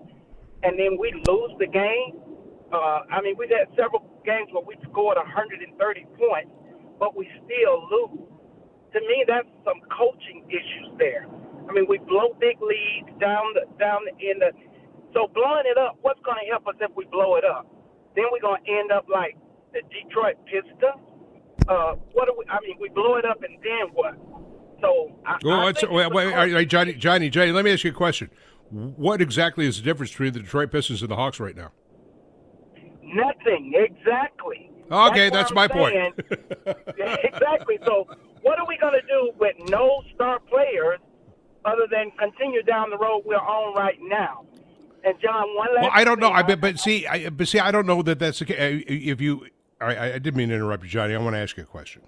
[0.64, 2.20] and then we lose the game.
[2.72, 5.70] Uh, I mean, we've had several games where we scored 130
[6.18, 6.52] points,
[7.00, 8.26] but we still lose.
[8.94, 11.28] To me, that's some coaching issues there.
[11.70, 14.52] I mean, we blow big leads down the down the, in the.
[15.14, 17.68] So blowing it up, what's going to help us if we blow it up?
[18.16, 19.38] Then we're going to end up like
[19.74, 21.04] the Detroit Pistons.
[21.68, 22.46] Uh, what do we?
[22.48, 24.16] I mean, we blow it up and then what?
[24.82, 27.72] So I, Well, I wait, it's wait, all coaching right, Johnny, Johnny, Johnny, let me
[27.72, 28.30] ask you a question.
[28.70, 31.72] What exactly is the difference between the Detroit Pistons and the Hawks right now?
[33.04, 34.70] Nothing exactly.
[34.92, 36.14] Okay, that's, that's my saying.
[36.14, 36.78] point.
[37.24, 37.80] exactly.
[37.86, 38.08] So,
[38.42, 41.00] what are we going to do with no star players
[41.64, 44.46] other than continue down the road we're on right now?
[45.04, 45.84] And John, one last.
[45.84, 46.32] Well, I don't know.
[46.32, 48.58] I but, but see, I, but see, I don't know that that's the case.
[48.60, 49.48] Uh, if you,
[49.80, 51.14] I, I didn't mean to interrupt you, Johnny.
[51.14, 52.02] I want to ask you a question.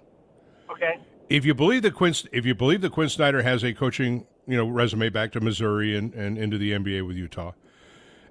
[0.70, 0.98] Okay.
[1.28, 4.56] If you believe that Quin, if you believe that Quin Snyder has a coaching, you
[4.56, 7.52] know, resume back to Missouri and, and into the NBA with Utah,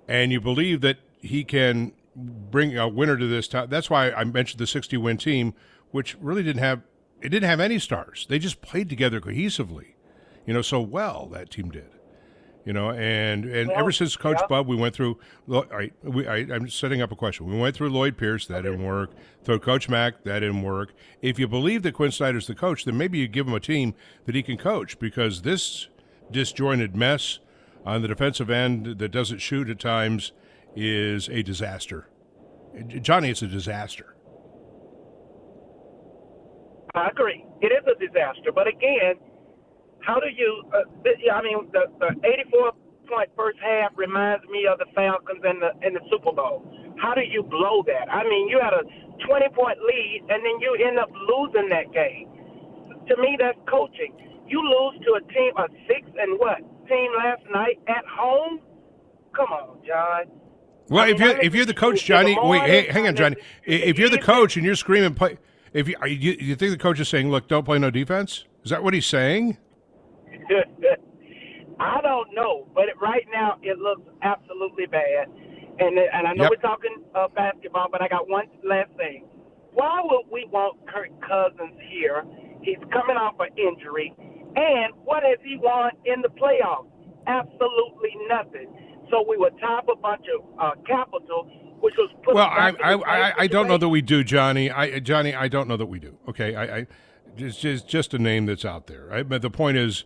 [0.07, 4.23] and you believe that he can bring a winner to this time, that's why I
[4.23, 5.53] mentioned the 60 win team,
[5.91, 6.81] which really didn't have
[7.21, 8.27] it didn't have any stars.
[8.29, 9.93] They just played together cohesively,
[10.45, 11.96] you know, so well that team did
[12.67, 14.59] you know, and and well, ever since Coach yeah.
[14.59, 15.17] We went through.
[15.49, 17.45] All right, we, I, am setting up a question.
[17.45, 18.63] We went through Lloyd Pierce, that okay.
[18.63, 19.11] didn't work.
[19.45, 20.93] Through Coach Mack, that didn't work.
[21.21, 23.95] If you believe that Quin Snyder's the coach, then maybe you give him a team
[24.25, 25.87] that he can coach because this
[26.29, 27.39] disjointed mess
[27.85, 30.33] on the defensive end that doesn't shoot at times
[30.75, 32.09] is a disaster.
[32.99, 34.13] Johnny, it's a disaster.
[36.93, 37.45] I agree.
[37.61, 39.15] It is a disaster, but again
[40.07, 40.63] how do you?
[40.71, 40.87] Uh,
[41.35, 42.71] I mean, the, the 84
[43.11, 46.63] point first half reminds me of the Falcons in the in the Super Bowl.
[46.97, 48.07] How do you blow that?
[48.09, 48.87] I mean, you had a
[49.27, 52.31] 20 point lead and then you end up losing that game.
[53.11, 54.15] To me, that's coaching.
[54.47, 58.61] You lose to a team, a six and what team last night at home?
[59.35, 60.31] Come on, John.
[60.87, 63.35] Well, I mean, if you're if you're the coach, Johnny, wait, hang on, Johnny.
[63.65, 65.37] If you're the coach and you're screaming, play.
[65.73, 68.71] If you, you you think the coach is saying, "Look, don't play no defense," is
[68.71, 69.57] that what he's saying?
[71.79, 75.27] I don't know, but it, right now it looks absolutely bad.
[75.79, 76.51] And and I know yep.
[76.51, 79.25] we're talking uh, basketball, but I got one last thing.
[79.73, 82.25] Why would we want Kirk Cousins here?
[82.63, 86.89] He's coming off an injury, and what has he won in the playoffs?
[87.27, 89.05] Absolutely nothing.
[89.11, 91.45] So we would top a bunch of uh, capital,
[91.79, 92.33] which was put.
[92.33, 94.71] Well, I I, I, I don't know that we do, Johnny.
[94.71, 96.17] I Johnny, I don't know that we do.
[96.27, 96.87] Okay, I, I
[97.37, 99.05] it's just just a name that's out there.
[99.05, 99.29] Right?
[99.29, 100.05] But the point is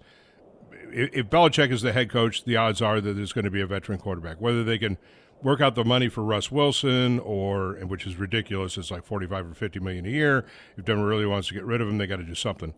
[0.93, 3.67] if Belichick is the head coach, the odds are that there's going to be a
[3.67, 4.39] veteran quarterback.
[4.39, 4.97] Whether they can
[5.43, 9.53] work out the money for Russ Wilson, or which is ridiculous, it's like 45 or
[9.53, 10.45] 50 million a year.
[10.77, 12.73] If Denver really wants to get rid of him, they got to do something.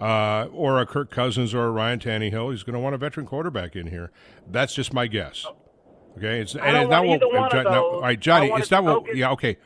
[0.00, 3.26] Uh, or a Kirk Cousins or a Ryan Tannehill, he's going to want a veteran
[3.26, 4.10] quarterback in here.
[4.50, 5.46] That's just my guess.
[6.16, 7.22] Okay, it's and it's not what.
[7.22, 9.14] Uh, now, all right, Johnny, it's not what.
[9.14, 9.58] Yeah, okay,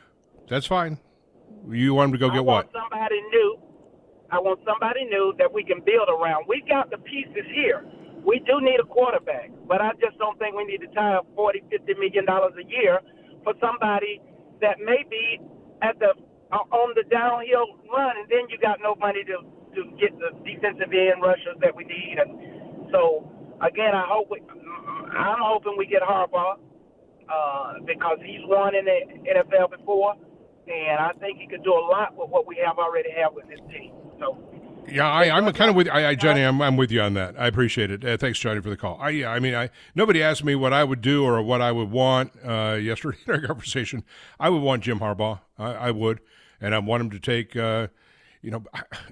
[0.47, 0.99] that's fine.
[1.69, 2.69] You want him to go I get what?
[2.71, 3.57] Somebody new
[4.31, 6.45] I want somebody new that we can build around.
[6.49, 7.85] We got the pieces here.
[8.25, 11.27] We do need a quarterback, but I just don't think we need to tie up
[11.35, 13.01] forty, fifty million dollars a year
[13.43, 14.21] for somebody
[14.61, 15.41] that may be
[15.81, 16.17] at the
[16.51, 19.45] uh, on the downhill run, and then you got no money to
[19.77, 22.17] to get the defensive end rushers that we need.
[22.17, 23.29] And so
[23.61, 24.41] again, I hope we,
[25.13, 26.57] I'm hoping we get Harbaugh
[27.29, 28.99] uh, because he's won in the
[29.37, 30.15] NFL before,
[30.67, 33.49] and I think he could do a lot with what we have already have with
[33.49, 33.93] his team.
[34.19, 34.37] So.
[34.87, 36.41] Yeah, I, am kind of with I, I Johnny.
[36.41, 37.35] I'm, I'm with you on that.
[37.39, 38.05] I appreciate it.
[38.05, 38.97] Uh, thanks, Johnny, for the call.
[39.01, 41.71] I, yeah, I mean, I nobody asked me what I would do or what I
[41.71, 44.03] would want uh, yesterday in our conversation.
[44.39, 45.39] I would want Jim Harbaugh.
[45.57, 46.19] I, I would,
[46.61, 47.55] and I want him to take.
[47.55, 47.87] Uh,
[48.45, 48.63] you know,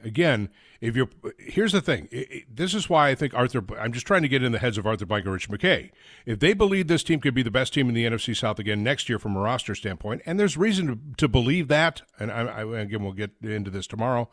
[0.04, 2.08] again, if you're here's the thing.
[2.12, 3.64] It, it, this is why I think Arthur.
[3.80, 5.92] I'm just trying to get in the heads of Arthur Blank and Rich McKay.
[6.26, 8.84] If they believe this team could be the best team in the NFC South again
[8.84, 12.44] next year from a roster standpoint, and there's reason to, to believe that, and I,
[12.44, 14.30] I, again we'll get into this tomorrow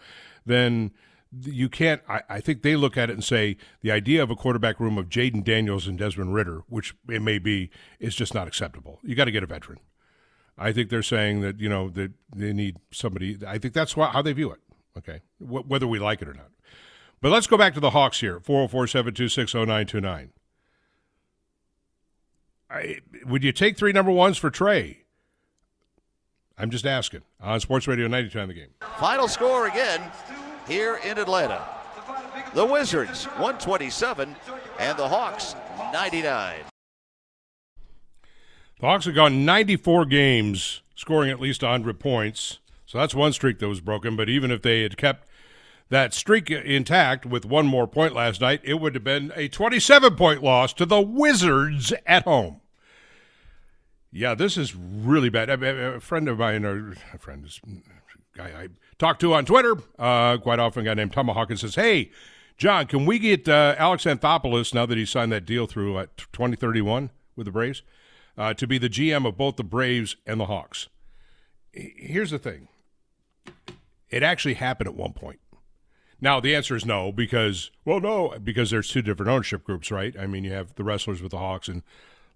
[0.46, 0.92] then
[1.32, 2.02] you can't.
[2.08, 4.98] I, I, think they look at it and say the idea of a quarterback room
[4.98, 8.98] of Jayden Daniels and Desmond Ridder, which it may be, is just not acceptable.
[9.04, 9.78] You got to get a veteran.
[10.58, 13.38] I think they're saying that you know that they need somebody.
[13.46, 14.60] I think that's why, how they view it.
[14.98, 16.50] Okay, w- whether we like it or not.
[17.20, 18.40] But let's go back to the Hawks here.
[18.40, 20.30] 404-726-0929.
[22.70, 24.98] I, would you take three number ones for Trey?
[26.56, 27.22] I'm just asking.
[27.40, 28.68] On Sports Radio 92 on the game.
[28.98, 30.00] Final score again
[30.68, 31.66] here in Atlanta.
[32.54, 34.36] The Wizards 127
[34.78, 35.54] and the Hawks
[35.92, 36.60] 99.
[38.80, 42.60] The Hawks have gone 94 games, scoring at least 100 points.
[42.90, 44.16] So that's one streak that was broken.
[44.16, 45.28] But even if they had kept
[45.90, 50.16] that streak intact with one more point last night, it would have been a 27
[50.16, 52.60] point loss to the Wizards at home.
[54.10, 55.50] Yeah, this is really bad.
[55.50, 57.60] A friend of mine, or a friend, is
[58.36, 61.76] guy I talk to on Twitter, uh, quite often, a guy named Tomahawk, and says,
[61.76, 62.10] "Hey,
[62.56, 66.06] John, can we get uh, Alex Anthopoulos now that he signed that deal through uh,
[66.32, 67.82] 2031 with the Braves
[68.36, 70.88] uh, to be the GM of both the Braves and the Hawks?"
[71.72, 72.66] Here's the thing:
[74.10, 75.40] it actually happened at one point.
[76.20, 80.14] Now the answer is no because well, no, because there's two different ownership groups, right?
[80.18, 81.82] I mean, you have the Resslers with the Hawks and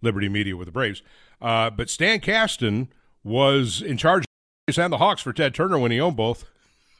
[0.00, 1.02] Liberty Media with the Braves.
[1.40, 2.88] Uh, but Stan Kasten
[3.22, 4.22] was in charge.
[4.22, 6.46] Of and the Hawks for Ted Turner when he owned both.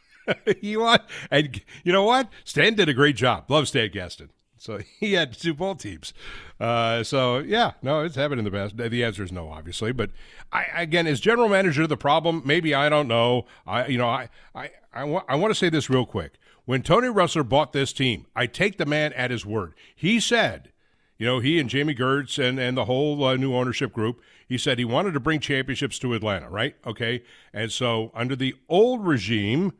[0.60, 1.00] you want
[1.30, 2.28] and you know what?
[2.44, 3.50] Stan did a great job.
[3.50, 4.30] Love Stan Kasten.
[4.64, 6.14] So he had two both teams.
[6.58, 8.76] Uh, so yeah, no, it's happened in the past.
[8.76, 9.92] The answer is no, obviously.
[9.92, 10.10] But
[10.52, 13.44] I, again, as general manager, the problem maybe I don't know.
[13.66, 16.34] I you know I I I, wa- I want to say this real quick.
[16.64, 19.74] When Tony Ressler bought this team, I take the man at his word.
[19.94, 20.72] He said,
[21.18, 24.22] you know, he and Jami Gertz and and the whole uh, new ownership group.
[24.48, 26.74] He said he wanted to bring championships to Atlanta, right?
[26.86, 27.22] Okay,
[27.52, 29.74] and so under the old regime.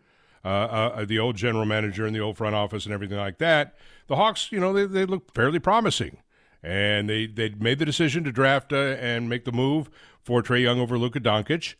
[0.47, 3.75] Uh, uh, the old general manager and the old front office and everything like that
[4.07, 6.19] the Hawks, you know, they, they look fairly promising.
[6.63, 9.91] And they, they made the decision to draft uh, and make the move
[10.23, 11.75] for Trae Young over Luka Doncic.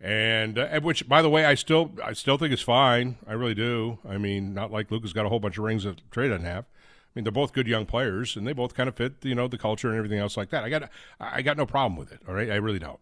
[0.00, 3.16] And uh, which, by the way, I still I still think is fine.
[3.28, 3.98] I really do.
[4.06, 6.64] I mean, not like Luka's got a whole bunch of rings that Trae doesn't have.
[6.64, 9.46] I mean, they're both good young players, and they both kind of fit, you know,
[9.46, 10.64] the culture and everything else like that.
[10.64, 12.20] I got I got no problem with it.
[12.28, 12.98] All right, I really don't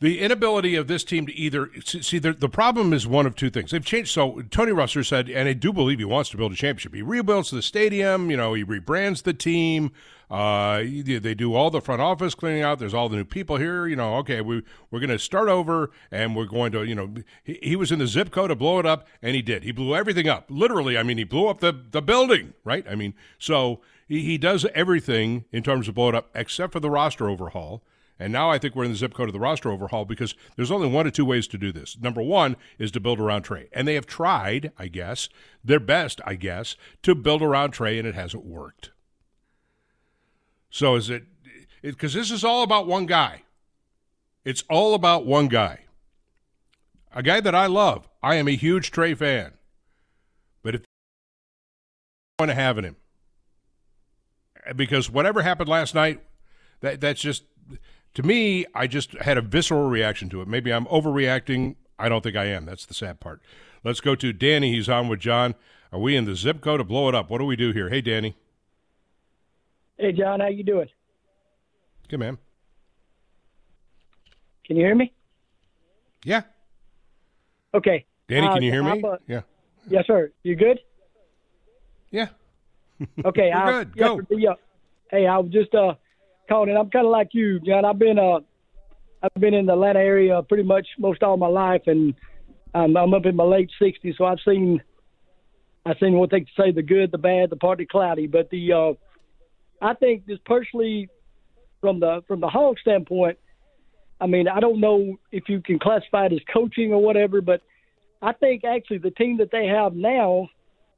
[0.00, 3.50] the inability of this team to either see the, the problem is one of two
[3.50, 3.70] things.
[3.70, 4.10] They've changed.
[4.10, 6.94] So Tony Ressler said, and I do believe he wants to build a championship.
[6.94, 8.30] He rebuilds the stadium.
[8.30, 9.92] You know, he rebrands the team.
[10.30, 12.78] Uh, they do all the front office cleaning out.
[12.78, 13.86] There's all the new people here.
[13.86, 17.12] You know, okay, we we're going to start over, and we're going to, you know,
[17.42, 19.64] he, he was in the zip code to blow it up, and he did.
[19.64, 20.46] He blew everything up.
[20.48, 22.54] Literally, I mean, he blew up the the building.
[22.64, 22.86] Right?
[22.88, 26.80] I mean, so he, he does everything in terms of blow it up, except for
[26.80, 27.82] the roster overhaul.
[28.20, 30.70] And now I think we're in the zip code of the roster overhaul because there's
[30.70, 31.96] only one or two ways to do this.
[31.98, 33.68] Number one is to build around Trae.
[33.72, 35.30] And they have tried, I guess,
[35.64, 38.90] their best, I guess, to build around Trae, and it hasn't worked.
[40.68, 41.24] So is it
[41.80, 43.44] because this is all about one guy?
[44.44, 45.86] It's all about one guy.
[47.14, 48.06] A guy that I love.
[48.22, 49.54] I am a huge Trae fan.
[50.62, 50.82] But if
[52.38, 52.96] going to have him,
[54.76, 56.22] because whatever happened last night,
[56.80, 57.44] that that's just
[58.14, 60.48] to me, I just had a visceral reaction to it.
[60.48, 61.76] Maybe I'm overreacting.
[61.98, 62.64] I don't think I am.
[62.66, 63.40] That's the sad part.
[63.84, 64.72] Let's go to Danny.
[64.72, 65.54] He's on with John.
[65.92, 67.30] Are we in the zip code to blow it up?
[67.30, 67.88] What do we do here?
[67.88, 68.36] Hey, Danny.
[69.98, 70.40] Hey, John.
[70.40, 70.88] How you doing?
[72.08, 72.38] Good, man.
[74.66, 75.12] Can you hear me?
[76.24, 76.42] Yeah.
[77.74, 78.04] Okay.
[78.28, 79.02] Danny, Uh, can you hear me?
[79.02, 79.40] Uh, yeah.
[79.88, 80.30] Yes, sir.
[80.42, 80.80] You good?
[82.10, 82.28] Yeah.
[83.24, 83.50] Okay.
[83.54, 83.96] We're I, good.
[83.96, 84.20] Go.
[84.30, 84.52] Yeah.
[85.10, 85.94] Hey, I was just uh
[86.50, 86.76] in.
[86.76, 87.84] I'm kind of like you, John.
[87.84, 88.40] I've been uh
[89.22, 92.14] I've been in the Atlanta area pretty much most all my life, and
[92.74, 94.82] um, I'm up in my late 60s, so I've seen
[95.86, 98.26] I've seen what they say the good, the bad, the partly cloudy.
[98.26, 98.92] But the uh,
[99.84, 101.08] I think just personally,
[101.80, 103.38] from the from the Hawk standpoint,
[104.20, 107.62] I mean I don't know if you can classify it as coaching or whatever, but
[108.22, 110.48] I think actually the team that they have now,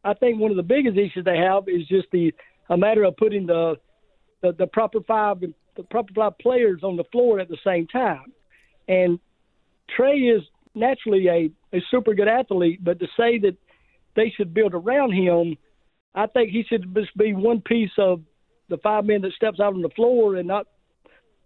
[0.04, 2.32] I think one of the biggest issues they have is just the
[2.68, 3.76] a matter of putting the
[4.42, 5.40] the, the proper five
[5.76, 8.32] the proper five players on the floor at the same time.
[8.88, 9.18] And
[9.96, 10.42] Trae is
[10.74, 13.56] naturally a, a super good athlete, but to say that
[14.16, 15.56] they should build around him,
[16.14, 18.20] I think he should just be one piece of
[18.68, 20.66] the five men that steps out on the floor and not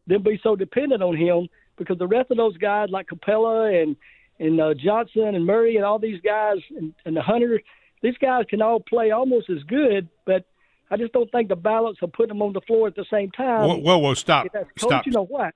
[0.07, 3.97] then be so dependent on him because the rest of those guys like Capela and
[4.39, 7.61] and uh, Johnson and Murray and all these guys and, and the Hunter,
[8.03, 10.45] these guys can all play almost as good, but
[10.91, 13.31] I just don't think the balance of putting them on the floor at the same
[13.31, 13.69] time.
[13.69, 14.47] Whoa, whoa, whoa, stop.
[14.79, 15.05] Stop.
[15.05, 15.55] coaching or what?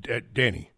[0.00, 0.70] D- Danny.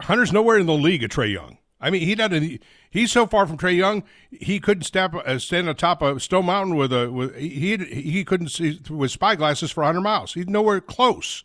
[0.00, 1.58] Hunter's nowhere in the league of Trae Young.
[1.80, 2.60] I mean, he doesn't.
[2.90, 6.46] He's so far from Trae Young, he couldn't step, uh, stand on top of Stone
[6.46, 7.10] Mountain with a.
[7.10, 10.34] With, he he couldn't see with spy glasses for 100 miles.
[10.34, 11.44] He's nowhere close.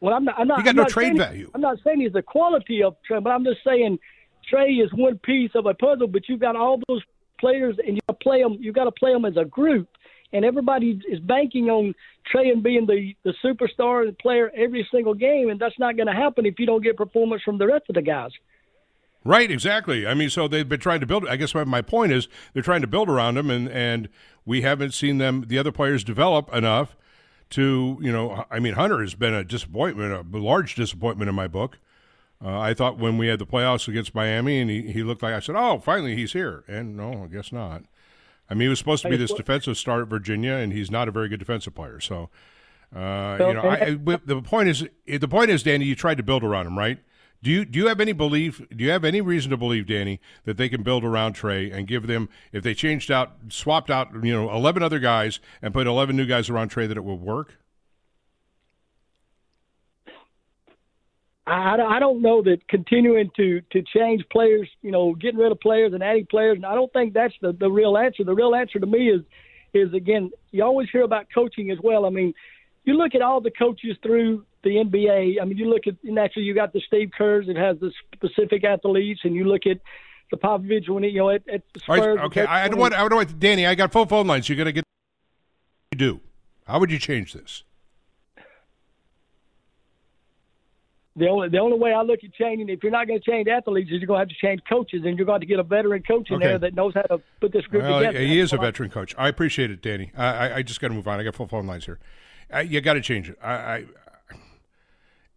[0.00, 0.34] Well, I'm not.
[0.38, 0.58] I'm not.
[0.58, 1.50] He got I'm no trade value.
[1.54, 3.98] I'm not saying he's the quality of Trae, but I'm just saying
[4.52, 6.08] Trae is one piece of a puzzle.
[6.08, 7.02] But you've got all those
[7.44, 8.56] players, and you play them.
[8.60, 9.88] You got to play them as a group.
[10.32, 11.94] And everybody is banking on
[12.32, 16.06] Trae and being the the superstar and player every single game, and that's not going
[16.06, 18.30] to happen if you don't get performance from the rest of the guys.
[19.24, 20.06] Right, exactly.
[20.06, 21.28] I mean, so they've been trying to build.
[21.28, 24.08] I guess my, point is they're trying to build around him, and and
[24.44, 26.96] we haven't seen them the other players develop enough
[27.50, 28.44] to you know.
[28.50, 31.78] I mean, Hunter has been a disappointment, a large disappointment in my book.
[32.42, 35.34] Uh, I thought when we had the playoffs against Miami, and he, he looked like
[35.34, 37.84] I said, "Oh, finally he's here," and no, I guess not.
[38.50, 41.08] I mean, he was supposed to be this defensive star at Virginia, and he's not
[41.08, 41.98] a very good defensive player.
[42.00, 42.28] So,
[42.94, 46.22] uh, you know, I, I, the point is, the point is, Danny, you tried to
[46.22, 46.98] build around him, right?
[47.42, 48.60] Do you do you have any belief?
[48.74, 51.86] Do you have any reason to believe, Danny, that they can build around Trae and
[51.86, 55.86] give them if they changed out, swapped out, you know, eleven other guys and put
[55.86, 57.56] eleven new guys around Trae, that it will work?
[61.46, 65.60] I, I don't know that continuing to to change players, you know, getting rid of
[65.60, 68.24] players and adding players, and I don't think that's the the real answer.
[68.24, 69.22] The real answer to me is
[69.74, 72.06] is again, you always hear about coaching as well.
[72.06, 72.32] I mean,
[72.84, 75.40] you look at all the coaches through the NBA.
[75.40, 77.48] I mean, you look at naturally you got the Steve Kerrs.
[77.48, 79.80] It has the specific athletes, and you look at
[80.30, 82.00] the Popovich when he, you know at, at the Spurs.
[82.00, 82.94] Right, okay, I, I don't want.
[82.94, 83.38] I don't want.
[83.38, 84.48] Danny, I got full phone lines.
[84.48, 84.84] You got to get.
[85.92, 86.20] You do.
[86.66, 87.64] How would you change this?
[91.16, 93.46] The only the only way I look at changing, if you're not going to change
[93.46, 95.62] athletes, is you're going to have to change coaches, and you're going to get a
[95.62, 96.46] veteran coach in Okay.
[96.48, 98.18] there that knows how to put this group Well, together.
[98.18, 99.14] he is a I- veteran coach.
[99.16, 100.10] I appreciate it, Danny.
[100.16, 101.20] I, I, I just got to move on.
[101.20, 102.00] I got full phone lines here.
[102.52, 103.38] I, you got to change it.
[103.40, 103.84] I, I,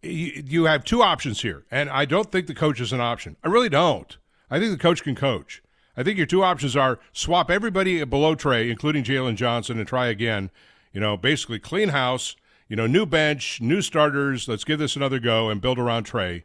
[0.02, 3.36] you, you have two options here, and I don't think the coach is an option.
[3.44, 4.16] I really don't.
[4.50, 5.62] I think the coach can coach.
[5.96, 10.06] I think your two options are swap everybody below Trae, including Jalen Johnson, and try
[10.06, 10.50] again.
[10.92, 12.34] You know, basically clean house.
[12.68, 14.46] You know, new bench, new starters.
[14.46, 16.44] Let's give this another go and build around Trae.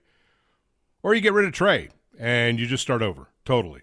[1.02, 3.82] Or you get rid of Trae and you just start over totally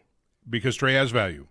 [0.49, 1.49] because Trae has value.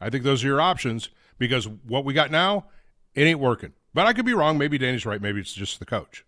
[0.00, 1.08] I think those are your options
[1.38, 2.66] because what we got now,
[3.14, 3.72] it ain't working.
[3.94, 4.58] But I could be wrong.
[4.58, 5.20] Maybe Danny's right.
[5.20, 6.26] Maybe it's just the coach.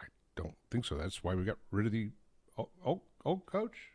[0.00, 0.04] I
[0.36, 0.96] don't think so.
[0.96, 2.08] That's why we got rid of the
[2.56, 3.90] old, old, old coach.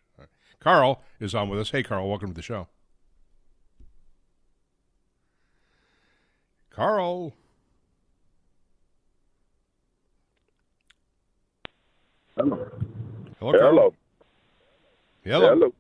[0.60, 1.72] Carl is on with us.
[1.72, 2.68] Hey, Carl, welcome to the show.
[6.70, 7.34] Carl.
[12.40, 12.58] Hello.
[13.42, 13.52] Hello.
[13.52, 13.94] Hello.
[15.26, 15.50] Hello.
[15.50, 15.74] Hello.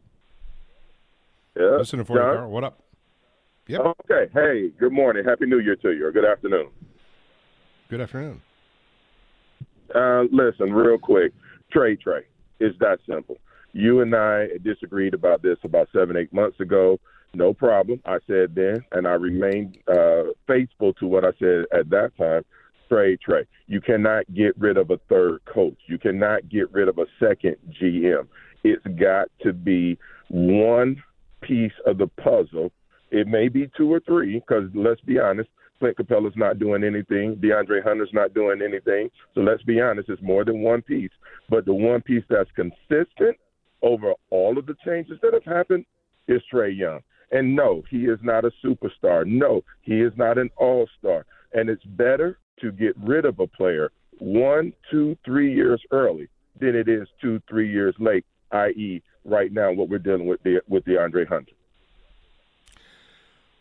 [1.56, 1.78] Yeah.
[1.78, 2.52] Listening for you, Carl.
[2.52, 2.82] What up?
[3.68, 3.80] Yep.
[3.80, 4.30] Okay.
[4.34, 5.24] Hey, good morning.
[5.24, 6.68] Happy New Year to you, or good afternoon.
[7.90, 8.42] Good afternoon.
[9.96, 11.32] Uh, listen, real quick.
[11.74, 12.24] Trae, Trae.
[12.60, 13.38] It's that simple.
[13.72, 17.00] You and I disagreed about this about seven, eight months ago.
[17.34, 18.02] No problem.
[18.06, 22.44] I said then, and I remained uh, faithful to what I said at that time.
[22.90, 23.46] Trae, Trae.
[23.68, 25.78] You cannot get rid of a third coach.
[25.88, 28.28] You cannot get rid of a second GM.
[28.64, 29.98] It's got to be
[30.30, 31.02] one
[31.42, 32.72] piece of the puzzle.
[33.12, 37.38] It may be two or three, because let's be honest, Clint Capela's not doing anything.
[37.38, 39.10] DeAndre Hunter's not doing anything.
[39.34, 41.12] So let's be honest, it's more than one piece.
[41.50, 43.38] But the one piece that's consistent
[43.82, 45.86] over all of the changes that have happened
[46.28, 47.00] is Trae Young.
[47.32, 49.26] And no, he is not a superstar.
[49.26, 51.26] No, he is not an all star.
[51.54, 56.28] And it's better to get rid of a player one, two, three years early
[56.60, 60.62] than it is two, three years late, i.e., right now, what we're dealing with the,
[60.68, 61.52] with DeAndre Hunter.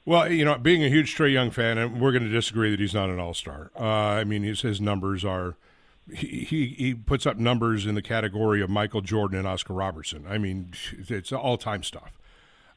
[0.04, 2.80] Well, you know, being a huge Trae Young fan, and we're going to disagree that
[2.80, 3.70] he's not an All Star.
[3.78, 5.56] Uh, I mean, his, his numbers are.
[6.10, 10.24] He, he he puts up numbers in the category of Michael Jordan and Oscar Robertson.
[10.26, 10.72] I mean,
[11.06, 12.18] it's all time stuff.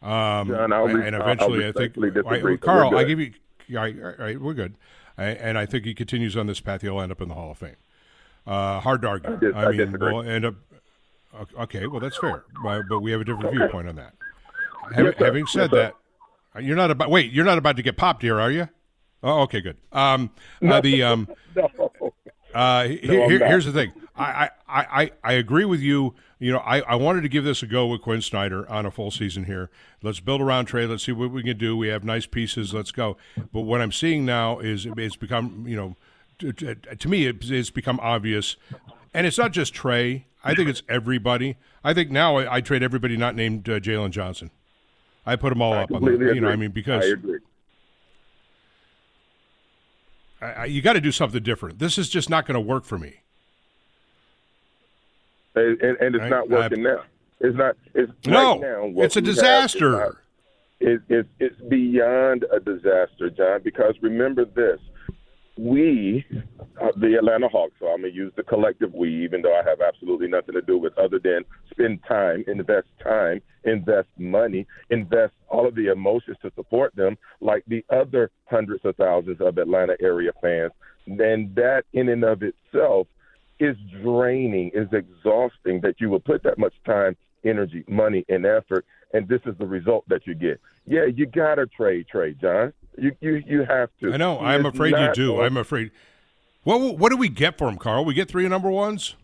[0.02, 1.96] Um, John, I'll and I'll eventually, I think,
[2.28, 3.34] I- Carl, I give you,
[3.70, 4.76] all right, all right, we're good,
[5.18, 6.82] and I think he continues on this path.
[6.82, 7.76] He'll end up in the Hall of Fame.
[8.48, 9.34] Uh, hard to argue.
[9.34, 10.14] I dis- I mean, disagree.
[10.14, 10.56] we'll end up.
[11.60, 14.14] Okay, well, that's fair, but, we have a different viewpoint on that.
[14.94, 15.96] Having, Yes, having said Yes, that,
[16.58, 17.10] uh, you're not about.
[17.10, 18.68] Wait, you're not about to get popped here, are you?
[19.24, 19.78] Oh, okay, good.
[19.94, 20.32] Um,
[20.68, 21.70] uh, the um, No.
[22.54, 23.94] uh, he- No, here- here's the thing.
[24.16, 26.16] I, I, I, I agree with you.
[26.42, 28.90] You know, I, I wanted to give this a go with Quin Snyder on a
[28.90, 29.70] full season here.
[30.02, 30.90] Let's build around Trae.
[30.90, 31.78] Let's see what we can do.
[31.78, 32.74] We have nice pieces.
[32.74, 33.16] Let's go.
[33.54, 35.96] But what I'm seeing now is it's become, you know,
[36.40, 38.56] to, to, to me, it's, it's become obvious.
[39.14, 40.24] And it's not just Trae.
[40.44, 41.58] I think it's everybody.
[41.84, 44.50] I think now I, I trade everybody not named uh, Jalen Johnson.
[45.28, 47.10] I put them all I up on the, completely you know, I mean, because I
[47.10, 47.40] agree.
[50.42, 51.78] I, I, you got to do something different.
[51.78, 53.18] This is just not going to work for me.
[55.56, 57.04] And, and, and it's I- not working now.
[57.40, 57.76] It's not.
[57.96, 59.92] It's No, right now, it's a we have is disaster.
[59.92, 60.16] not-
[60.80, 63.62] It, it, it's beyond a disaster, John.
[63.64, 64.80] Because remember this:
[65.58, 66.26] we,
[66.82, 67.74] uh, the Atlanta Hawks.
[67.80, 70.78] So I'm gonna use the collective we, even though I have absolutely nothing to do
[70.78, 76.52] with other than spend time, invest time, invest money, invest all of the emotions to
[76.56, 80.72] support them, like the other hundreds of thousands of Atlanta area fans.
[81.08, 83.08] Then that, in and of itself,
[83.62, 88.86] is draining, is exhausting that you will put that much time, energy, money, and effort,
[89.14, 90.60] and this is the result that you get.
[90.88, 92.74] Yeah, you gotta trade, trade, John.
[92.98, 94.14] You you you have to.
[94.14, 94.40] I know.
[94.40, 95.42] I'm afraid you do.
[95.42, 95.92] I'm afraid.
[96.64, 98.04] What what do we get for him, Carl?
[98.04, 99.16] We get three number ones.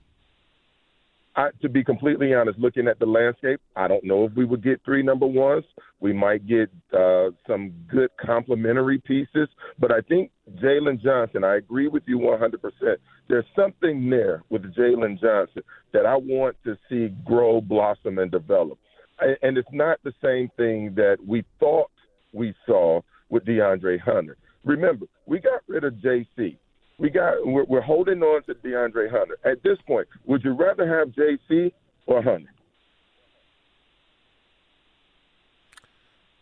[1.37, 4.63] I, to be completely honest, looking at the landscape, I don't know if we would
[4.63, 5.63] get three number ones.
[5.99, 11.43] We might get uh, some good complementary pieces, but I think Jalen Johnson.
[11.43, 12.59] I agree with you 100.
[12.59, 15.61] percent There's something there with Jalen Johnson
[15.93, 18.79] that I want to see grow, blossom, and develop.
[19.19, 21.91] And it's not the same thing that we thought
[22.33, 24.37] we saw with DeAndre Hunter.
[24.63, 26.57] Remember, we got rid of JC.
[26.99, 29.37] We got we're, we're holding on to DeAndre Hunter.
[29.45, 31.71] At this point, would you rather have JC
[32.07, 32.49] or Hunter?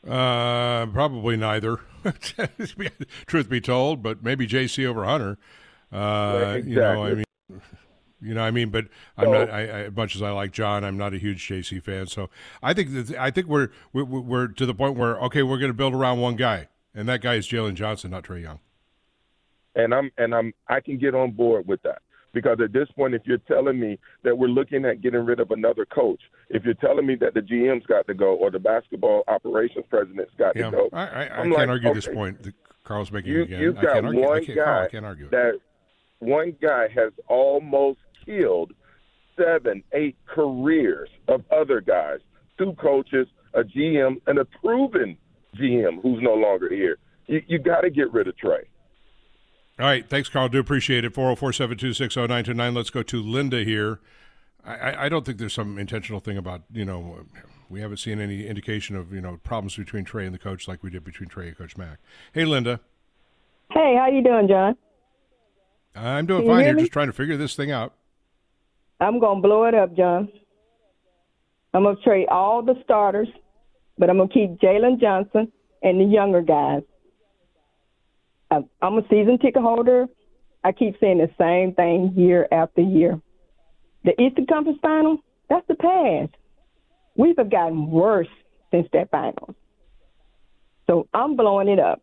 [0.08, 1.80] Uh, probably neither.
[3.26, 5.38] Truth be told, but maybe JC over Hunter.
[5.92, 7.26] Uh, Right, You know, I mean,
[8.22, 8.86] You know, I mean, but
[9.18, 9.50] I'm not.
[9.50, 12.08] I, I, as much as I like John, I'm not a huge JC fan.
[12.08, 12.30] So
[12.62, 15.72] I think that I think we're we're, we're to the point where okay, we're going
[15.72, 18.60] to build around one guy, and that guy is Jalen Johnson, not Trae Young.
[19.76, 22.02] And I'm and I'm I can get on board with that
[22.36, 25.52] because at this point, if you're telling me that we're looking at getting rid of
[25.52, 29.24] another coach, if you're telling me that the GM's got to go or the basketball
[29.28, 32.44] operations president's got yeah, to go, I, I, I can't like, argue okay, this point
[32.44, 32.54] that
[32.84, 33.62] Carl's making you, again.
[33.62, 35.30] You've I got can't argue, one can't, guy Carl, I can't argue.
[35.30, 35.60] that
[36.20, 38.74] one guy has almost killed
[39.38, 42.20] seven, eight careers of other guys,
[42.58, 45.18] two coaches, a GM, and a proven
[45.58, 46.98] GM who's no longer here.
[47.28, 48.66] You, you got to get rid of Trae.
[49.80, 50.08] All right.
[50.08, 50.50] Thanks, Carl.
[50.50, 51.14] Do appreciate it.
[51.14, 52.74] 404 726 0929.
[52.74, 54.00] Let's go to Linda here.
[54.66, 57.26] I, I don't think there's some intentional thing about, you know,
[57.70, 60.82] we haven't seen any indication of, you know, problems between Trae and the coach like
[60.82, 62.00] we did between Trae and Coach Mack.
[62.34, 62.80] Hey, Linda.
[63.72, 64.76] Hey, how you doing, John?
[65.96, 67.94] I'm doing Can you fine hear here, just trying to figure this thing out.
[69.00, 70.30] I'm gonna blow it up, John.
[71.74, 73.28] I'm gonna trade all the starters,
[73.98, 75.52] but I'm gonna keep Jalen Johnson
[75.84, 76.84] and the younger guys.
[78.56, 80.08] I'm I'm a season ticket holder.
[80.64, 83.20] I keep saying the same thing year after year.
[84.04, 85.18] The Eastern Conference Final,
[85.50, 86.36] that's the past.
[87.16, 88.28] We've gotten worse
[88.72, 89.56] since that final.
[90.88, 92.02] So I'm blowing it up.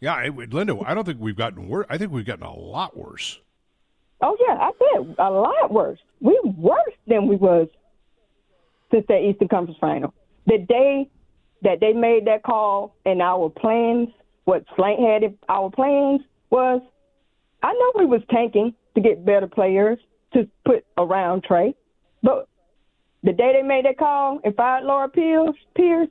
[0.00, 1.86] Yeah, I, Linda, I don't think we've gotten worse.
[1.90, 3.40] I think we've gotten a lot worse.
[4.20, 5.98] Oh yeah, I said a lot worse.
[6.20, 7.68] We worse than we was
[8.90, 10.14] since that Eastern Conference final.
[10.46, 11.08] The day
[11.62, 14.08] that they made that call and our plans,
[14.48, 16.80] what Schlenk had in our plans was,
[17.62, 19.98] I know we was tanking to get better players
[20.32, 21.74] to put around Trae,
[22.22, 22.48] but
[23.22, 26.08] the day they made that call and fired Lloyd Pierce, Pierce,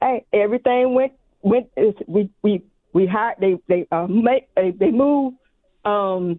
[0.00, 1.12] hey, everything went
[1.42, 1.66] went.
[2.06, 2.62] We we
[2.92, 5.36] we hired they they uh, make they, they moved
[5.84, 6.38] um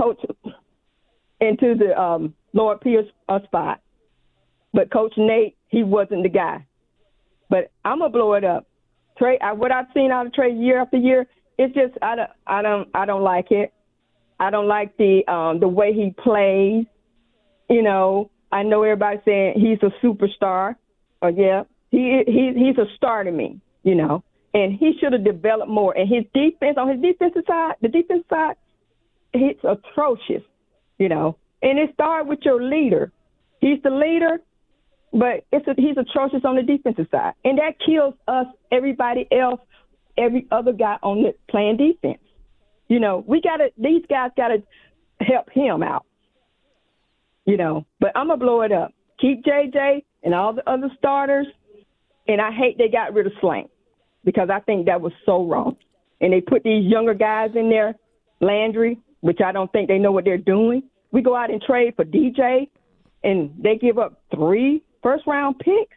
[0.00, 0.20] coach
[1.40, 3.80] into the um Lloyd Pierce uh, spot.
[4.72, 6.64] But Coach Nate, he wasn't the guy.
[7.50, 8.68] But I'm gonna blow it up.
[9.20, 11.26] Trae, I, what I've seen out of Trae year after year,
[11.58, 13.72] it's just I don't I don't I don't like it.
[14.40, 16.86] I don't like the um the way he plays.
[17.70, 20.76] You know, I know everybody saying he's a superstar.
[21.22, 23.60] Or yeah, he he he's a star to me.
[23.82, 25.96] You know, and he should have developed more.
[25.96, 28.56] And his defense on his defensive side, the defense side,
[29.32, 30.42] it's atrocious,
[30.98, 31.36] you know.
[31.62, 33.12] And it started with your leader.
[33.60, 34.38] He's the leader,
[35.14, 38.46] but it's a, he's atrocious on the defensive side, and that kills us.
[38.72, 39.60] Everybody else,
[40.18, 42.18] every other guy on the playing defense.
[42.88, 43.68] You know, we got to.
[43.78, 44.62] These guys got to
[45.20, 46.04] help him out.
[47.46, 48.92] You know, but I'm gonna blow it up.
[49.20, 51.46] Keep JJ and all the other starters,
[52.26, 53.68] and I hate they got rid of Schlenk
[54.24, 55.76] because I think that was so wrong.
[56.20, 57.94] And they put these younger guys in there,
[58.40, 60.82] Landry, which I don't think they know what they're doing.
[61.12, 62.68] We go out and trade for DJ,
[63.22, 65.96] and they give up three first round picks.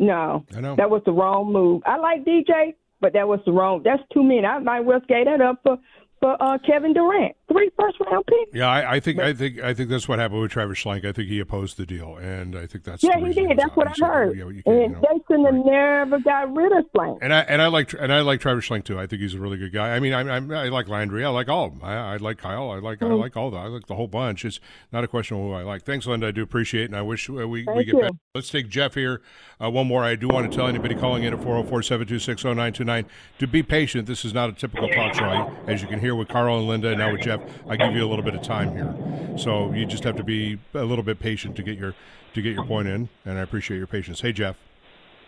[0.00, 0.74] No, I know.
[0.76, 1.82] that was the wrong move.
[1.86, 3.82] I like DJ, but that was the wrong.
[3.84, 4.44] That's too many.
[4.44, 5.78] I might well skate that up for
[6.20, 7.34] for uh, Kevin Durant.
[7.50, 8.54] Three first round picks.
[8.54, 11.04] Yeah, I, I think I think I think that's what happened with Travis Schlenk.
[11.06, 13.56] I think he opposed the deal, and I think that's yeah, he did.
[13.58, 14.36] That's what I heard.
[14.36, 15.00] yeah, you can't, you and know.
[15.00, 17.18] they shouldn't never got rid of Schlenk.
[17.22, 18.98] And I and I like and I like Travis Schlenk too.
[19.00, 19.94] I think he's a really good guy.
[19.96, 21.24] I mean, I, I, I like Landry.
[21.24, 21.84] I like all of them.
[21.84, 22.70] I, I like Kyle.
[22.70, 23.18] I like I Mm.
[23.18, 24.44] like all the I like the whole bunch.
[24.44, 24.60] It's
[24.92, 25.84] not a question of who I like.
[25.84, 26.26] Thanks, Linda.
[26.26, 28.00] I do appreciate it, and I wish uh, we, we get you.
[28.02, 28.12] back.
[28.34, 29.22] Let's take Jeff here.
[29.58, 30.04] Uh, one more.
[30.04, 33.04] I do want to tell anybody calling in at 404-726-0929
[33.38, 34.06] to be patient.
[34.06, 35.50] This is not a typical talk show.
[35.66, 38.04] As you can hear with Carl and Linda, and now with Jeff, I give you
[38.04, 39.38] a little bit of time here.
[39.38, 41.94] So you just have to be a little bit patient to get your
[42.34, 44.20] to get your point in, and I appreciate your patience.
[44.20, 44.56] Hey, Jeff.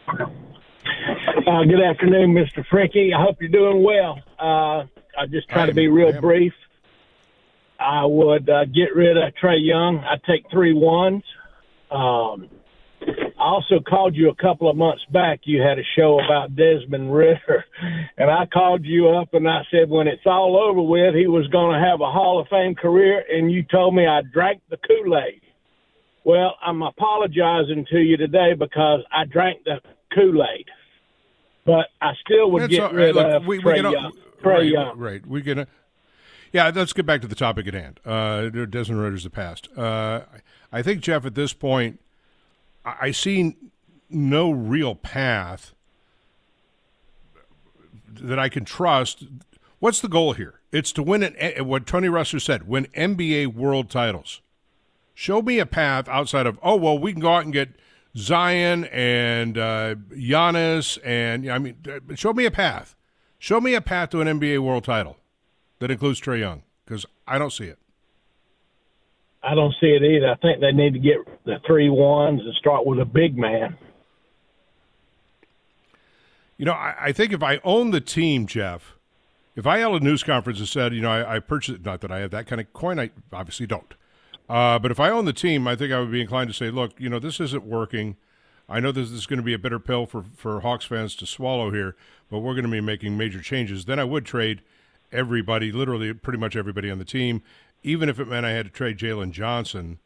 [0.09, 2.65] Uh, good afternoon, Mr.
[2.67, 3.13] Frankie.
[3.15, 4.19] I hope you're doing well.
[4.39, 4.87] Uh,
[5.19, 6.53] I just try to be real brief.
[7.79, 9.99] I would uh, get rid of Trae Young.
[9.99, 11.23] I'd take three ones.
[11.91, 12.49] Um,
[13.41, 15.41] I also called you a couple of months back.
[15.45, 17.65] You had a show about Desmond Ridder,
[18.19, 21.47] and I called you up and I said when it's all over with, he was
[21.49, 24.77] going to have a Hall of Fame career, and you told me I drank the
[24.77, 25.41] Kool Aid.
[26.25, 29.81] Well, I'm apologizing to you today because I drank the
[30.15, 30.67] Kool Aid,
[31.65, 34.13] but I still would That's get all- rid look, of we, we Trae Young.
[34.43, 34.99] Trae right, Young.
[34.99, 35.27] right.
[35.27, 35.61] We can.
[35.61, 35.65] Uh,
[36.53, 38.01] yeah, let's get back to the topic at hand.
[38.05, 39.69] Uh, Desmond Ridder's the past.
[39.79, 40.23] Uh,
[40.73, 42.01] I think Jeff, at this point,
[43.01, 43.57] I, see
[44.09, 45.75] no real path
[48.09, 49.25] that I can trust.
[49.79, 50.61] What's the goal here?
[50.73, 54.41] It's to win an eh, what Tony Ressler said: win NBA World titles.
[55.15, 57.71] Show me a path outside of oh well, we can go out and get
[58.17, 62.95] Zion and uh, Giannis and I mean, uh, show me a path.
[63.39, 65.17] Show me a path to an NBA World title
[65.79, 67.80] that includes Trae Young Because I don't see it.
[69.43, 70.31] I don't see it either.
[70.31, 73.77] I think they need to get the three ones and start with a big man.
[76.59, 78.97] You know, I, I think if I own the team, Jeff,
[79.57, 82.13] if I held a news conference and said, you know, I, I purchased, not that
[82.13, 83.95] I have that kind of coin, I obviously don't.
[84.49, 86.71] Uh, but if I own the team, I think I would be inclined to say,
[86.71, 88.17] look, you know, this isn't working.
[88.69, 91.27] I know this is going to be a bitter pill for, for Hawks fans to
[91.27, 91.97] swallow here,
[92.31, 93.87] but we're going to be making major changes.
[93.87, 94.61] Then I would trade
[95.13, 97.43] everybody, literally pretty much everybody on the team,
[97.83, 99.99] even if it meant I had to trade Jalen Johnson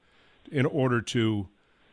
[0.50, 1.48] in order to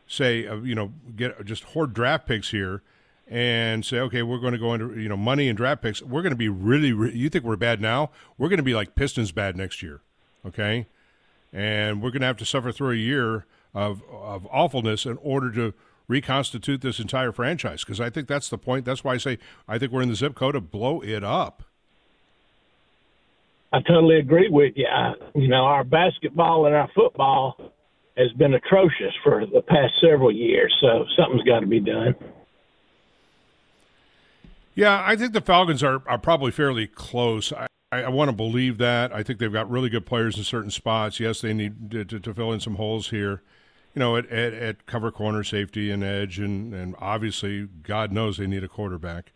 [0.06, 2.82] say, uh, you know, get just hoard draft picks here
[3.26, 6.02] and say, okay, we're going to go into, you know, money and draft picks.
[6.02, 8.10] We're going to be really, really, you think we're bad now?
[8.36, 10.02] We're going to be like Pistons bad next year,
[10.46, 10.86] okay?
[11.52, 15.50] And we're going to have to suffer through a year of, of awfulness in order
[15.52, 15.74] to
[16.08, 18.84] reconstitute this entire franchise because I think that's the point.
[18.84, 21.62] That's why I say I think we're in the zip code to blow it up.
[23.72, 24.86] I totally agree with you.
[24.86, 27.56] I, you know, our basketball and our football
[28.16, 32.14] has been atrocious for the past several years, so something's got to be done.
[34.74, 37.52] Yeah, I think the Falcons are, are probably fairly close.
[37.52, 39.14] I, I, want to believe that.
[39.14, 41.20] I think they've got really good players in certain spots.
[41.20, 43.42] Yes, they need to, to, to fill in some holes here,
[43.94, 48.38] you know, at, at, at, cover corner safety and edge, and, and obviously, God knows
[48.38, 49.32] they need a quarterback.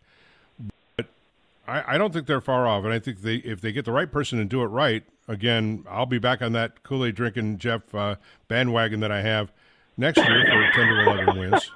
[1.67, 3.91] I, I don't think they're far off, and I think they if they get the
[3.91, 7.57] right person and do it right, again, I'll be back on that Kool Aid drinking
[7.57, 8.15] Jeff uh,
[8.47, 9.51] bandwagon that I have
[9.97, 11.71] next year for ten to eleven wins.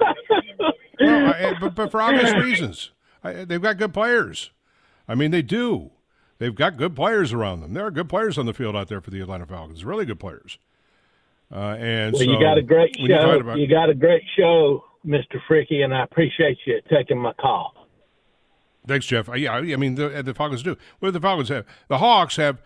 [1.00, 2.92] well, I, but, but, for obvious reasons,
[3.24, 4.52] I, they've got good players.
[5.08, 5.92] I mean, they do.
[6.38, 7.74] They've got good players around them.
[7.74, 9.84] There are good players on the field out there for the Atlanta Falcons.
[9.86, 10.58] Really good players.
[11.52, 13.34] Uh, and well, so you got a great show.
[13.34, 17.34] You, about, you got a great show, Mister Fricke, and I appreciate you taking my
[17.34, 17.81] call.
[18.88, 19.30] Thanks, Jeff.
[19.30, 20.76] Uh, yeah, I mean the the Falcons do.
[21.00, 21.66] What do the Falcons have?
[21.88, 22.62] The Hawks have.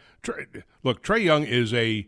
[0.84, 2.08] Look, Trae Young is a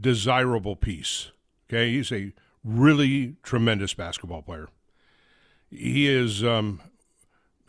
[0.00, 1.32] desirable piece.
[1.68, 2.32] Okay, he's a
[2.64, 4.68] really tremendous basketball player.
[5.70, 6.80] He is, um,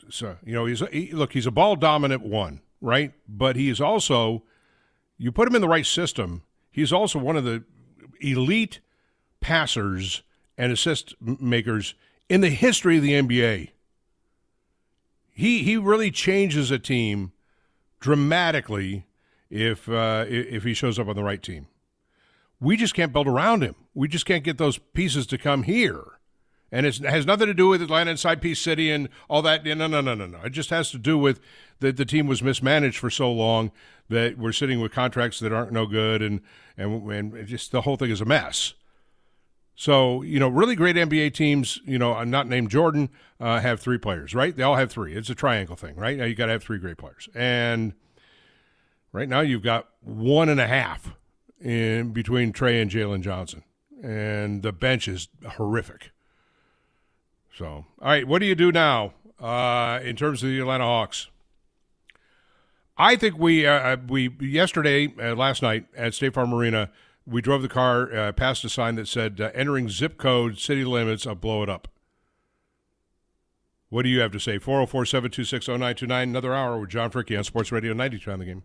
[0.10, 3.14] so you know, he's he, look, he's a ball dominant one, right?
[3.28, 4.44] But he is also,
[5.18, 6.44] you put him in the right system.
[6.72, 7.64] He's also one of the
[8.22, 8.80] elite
[9.40, 10.24] passers
[10.58, 11.96] and assist makers
[12.30, 13.72] in the history of the NBA
[15.42, 17.32] he he really changes a team
[18.00, 19.08] dramatically
[19.50, 21.68] if uh, if he shows up on the right team.
[22.60, 23.76] We just can't build around him.
[23.96, 26.04] We just can't get those pieces to come here.
[26.72, 29.66] And it has nothing to do with Atlanta and Side Piece City and all that.
[29.66, 30.40] No, no, no, no, no.
[30.46, 31.42] It just has to do with
[31.80, 33.72] that the team was mismanaged for so long
[34.10, 36.42] that we're sitting with contracts that aren't no good, and
[36.78, 38.76] and and just the whole thing is a mess.
[39.76, 43.10] So, you know, really great NBA teams, you know, not named Jordan,
[43.40, 44.56] uh, have three players, right?
[44.56, 45.14] They all have three.
[45.14, 46.18] It's a triangle thing, right?
[46.18, 47.30] Now you got to have three great players.
[47.34, 47.94] And
[49.12, 51.16] right now you've got one and a half
[51.60, 53.64] in between Trae and Jalen Johnson.
[54.04, 56.12] And the bench is horrific.
[57.56, 61.28] So, all right, what do you do now uh, in terms of the Atlanta Hawks?
[62.98, 66.92] I think we uh, we yesterday uh, last night at State Farm Arena
[67.26, 70.84] we drove the car uh, past a sign that said uh, entering zip code city
[70.84, 71.88] limits i'll blow it up.
[73.90, 74.58] What do you have to say?
[74.58, 76.30] 404 726 0929.
[76.30, 78.64] Another hour with John Fricke on Sports Radio 92 on the game.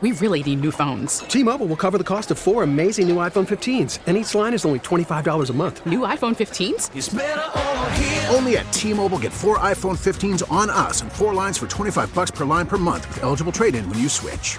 [0.00, 1.20] We really need new phones.
[1.20, 4.52] T Mobile will cover the cost of four amazing new iPhone 15s, and each line
[4.52, 5.86] is only $25 a month.
[5.86, 8.34] New iPhone 15s?
[8.34, 12.12] Only at T Mobile get four iPhone 15s on us and four lines for 25
[12.12, 14.58] bucks per line per month with eligible trade in when you switch.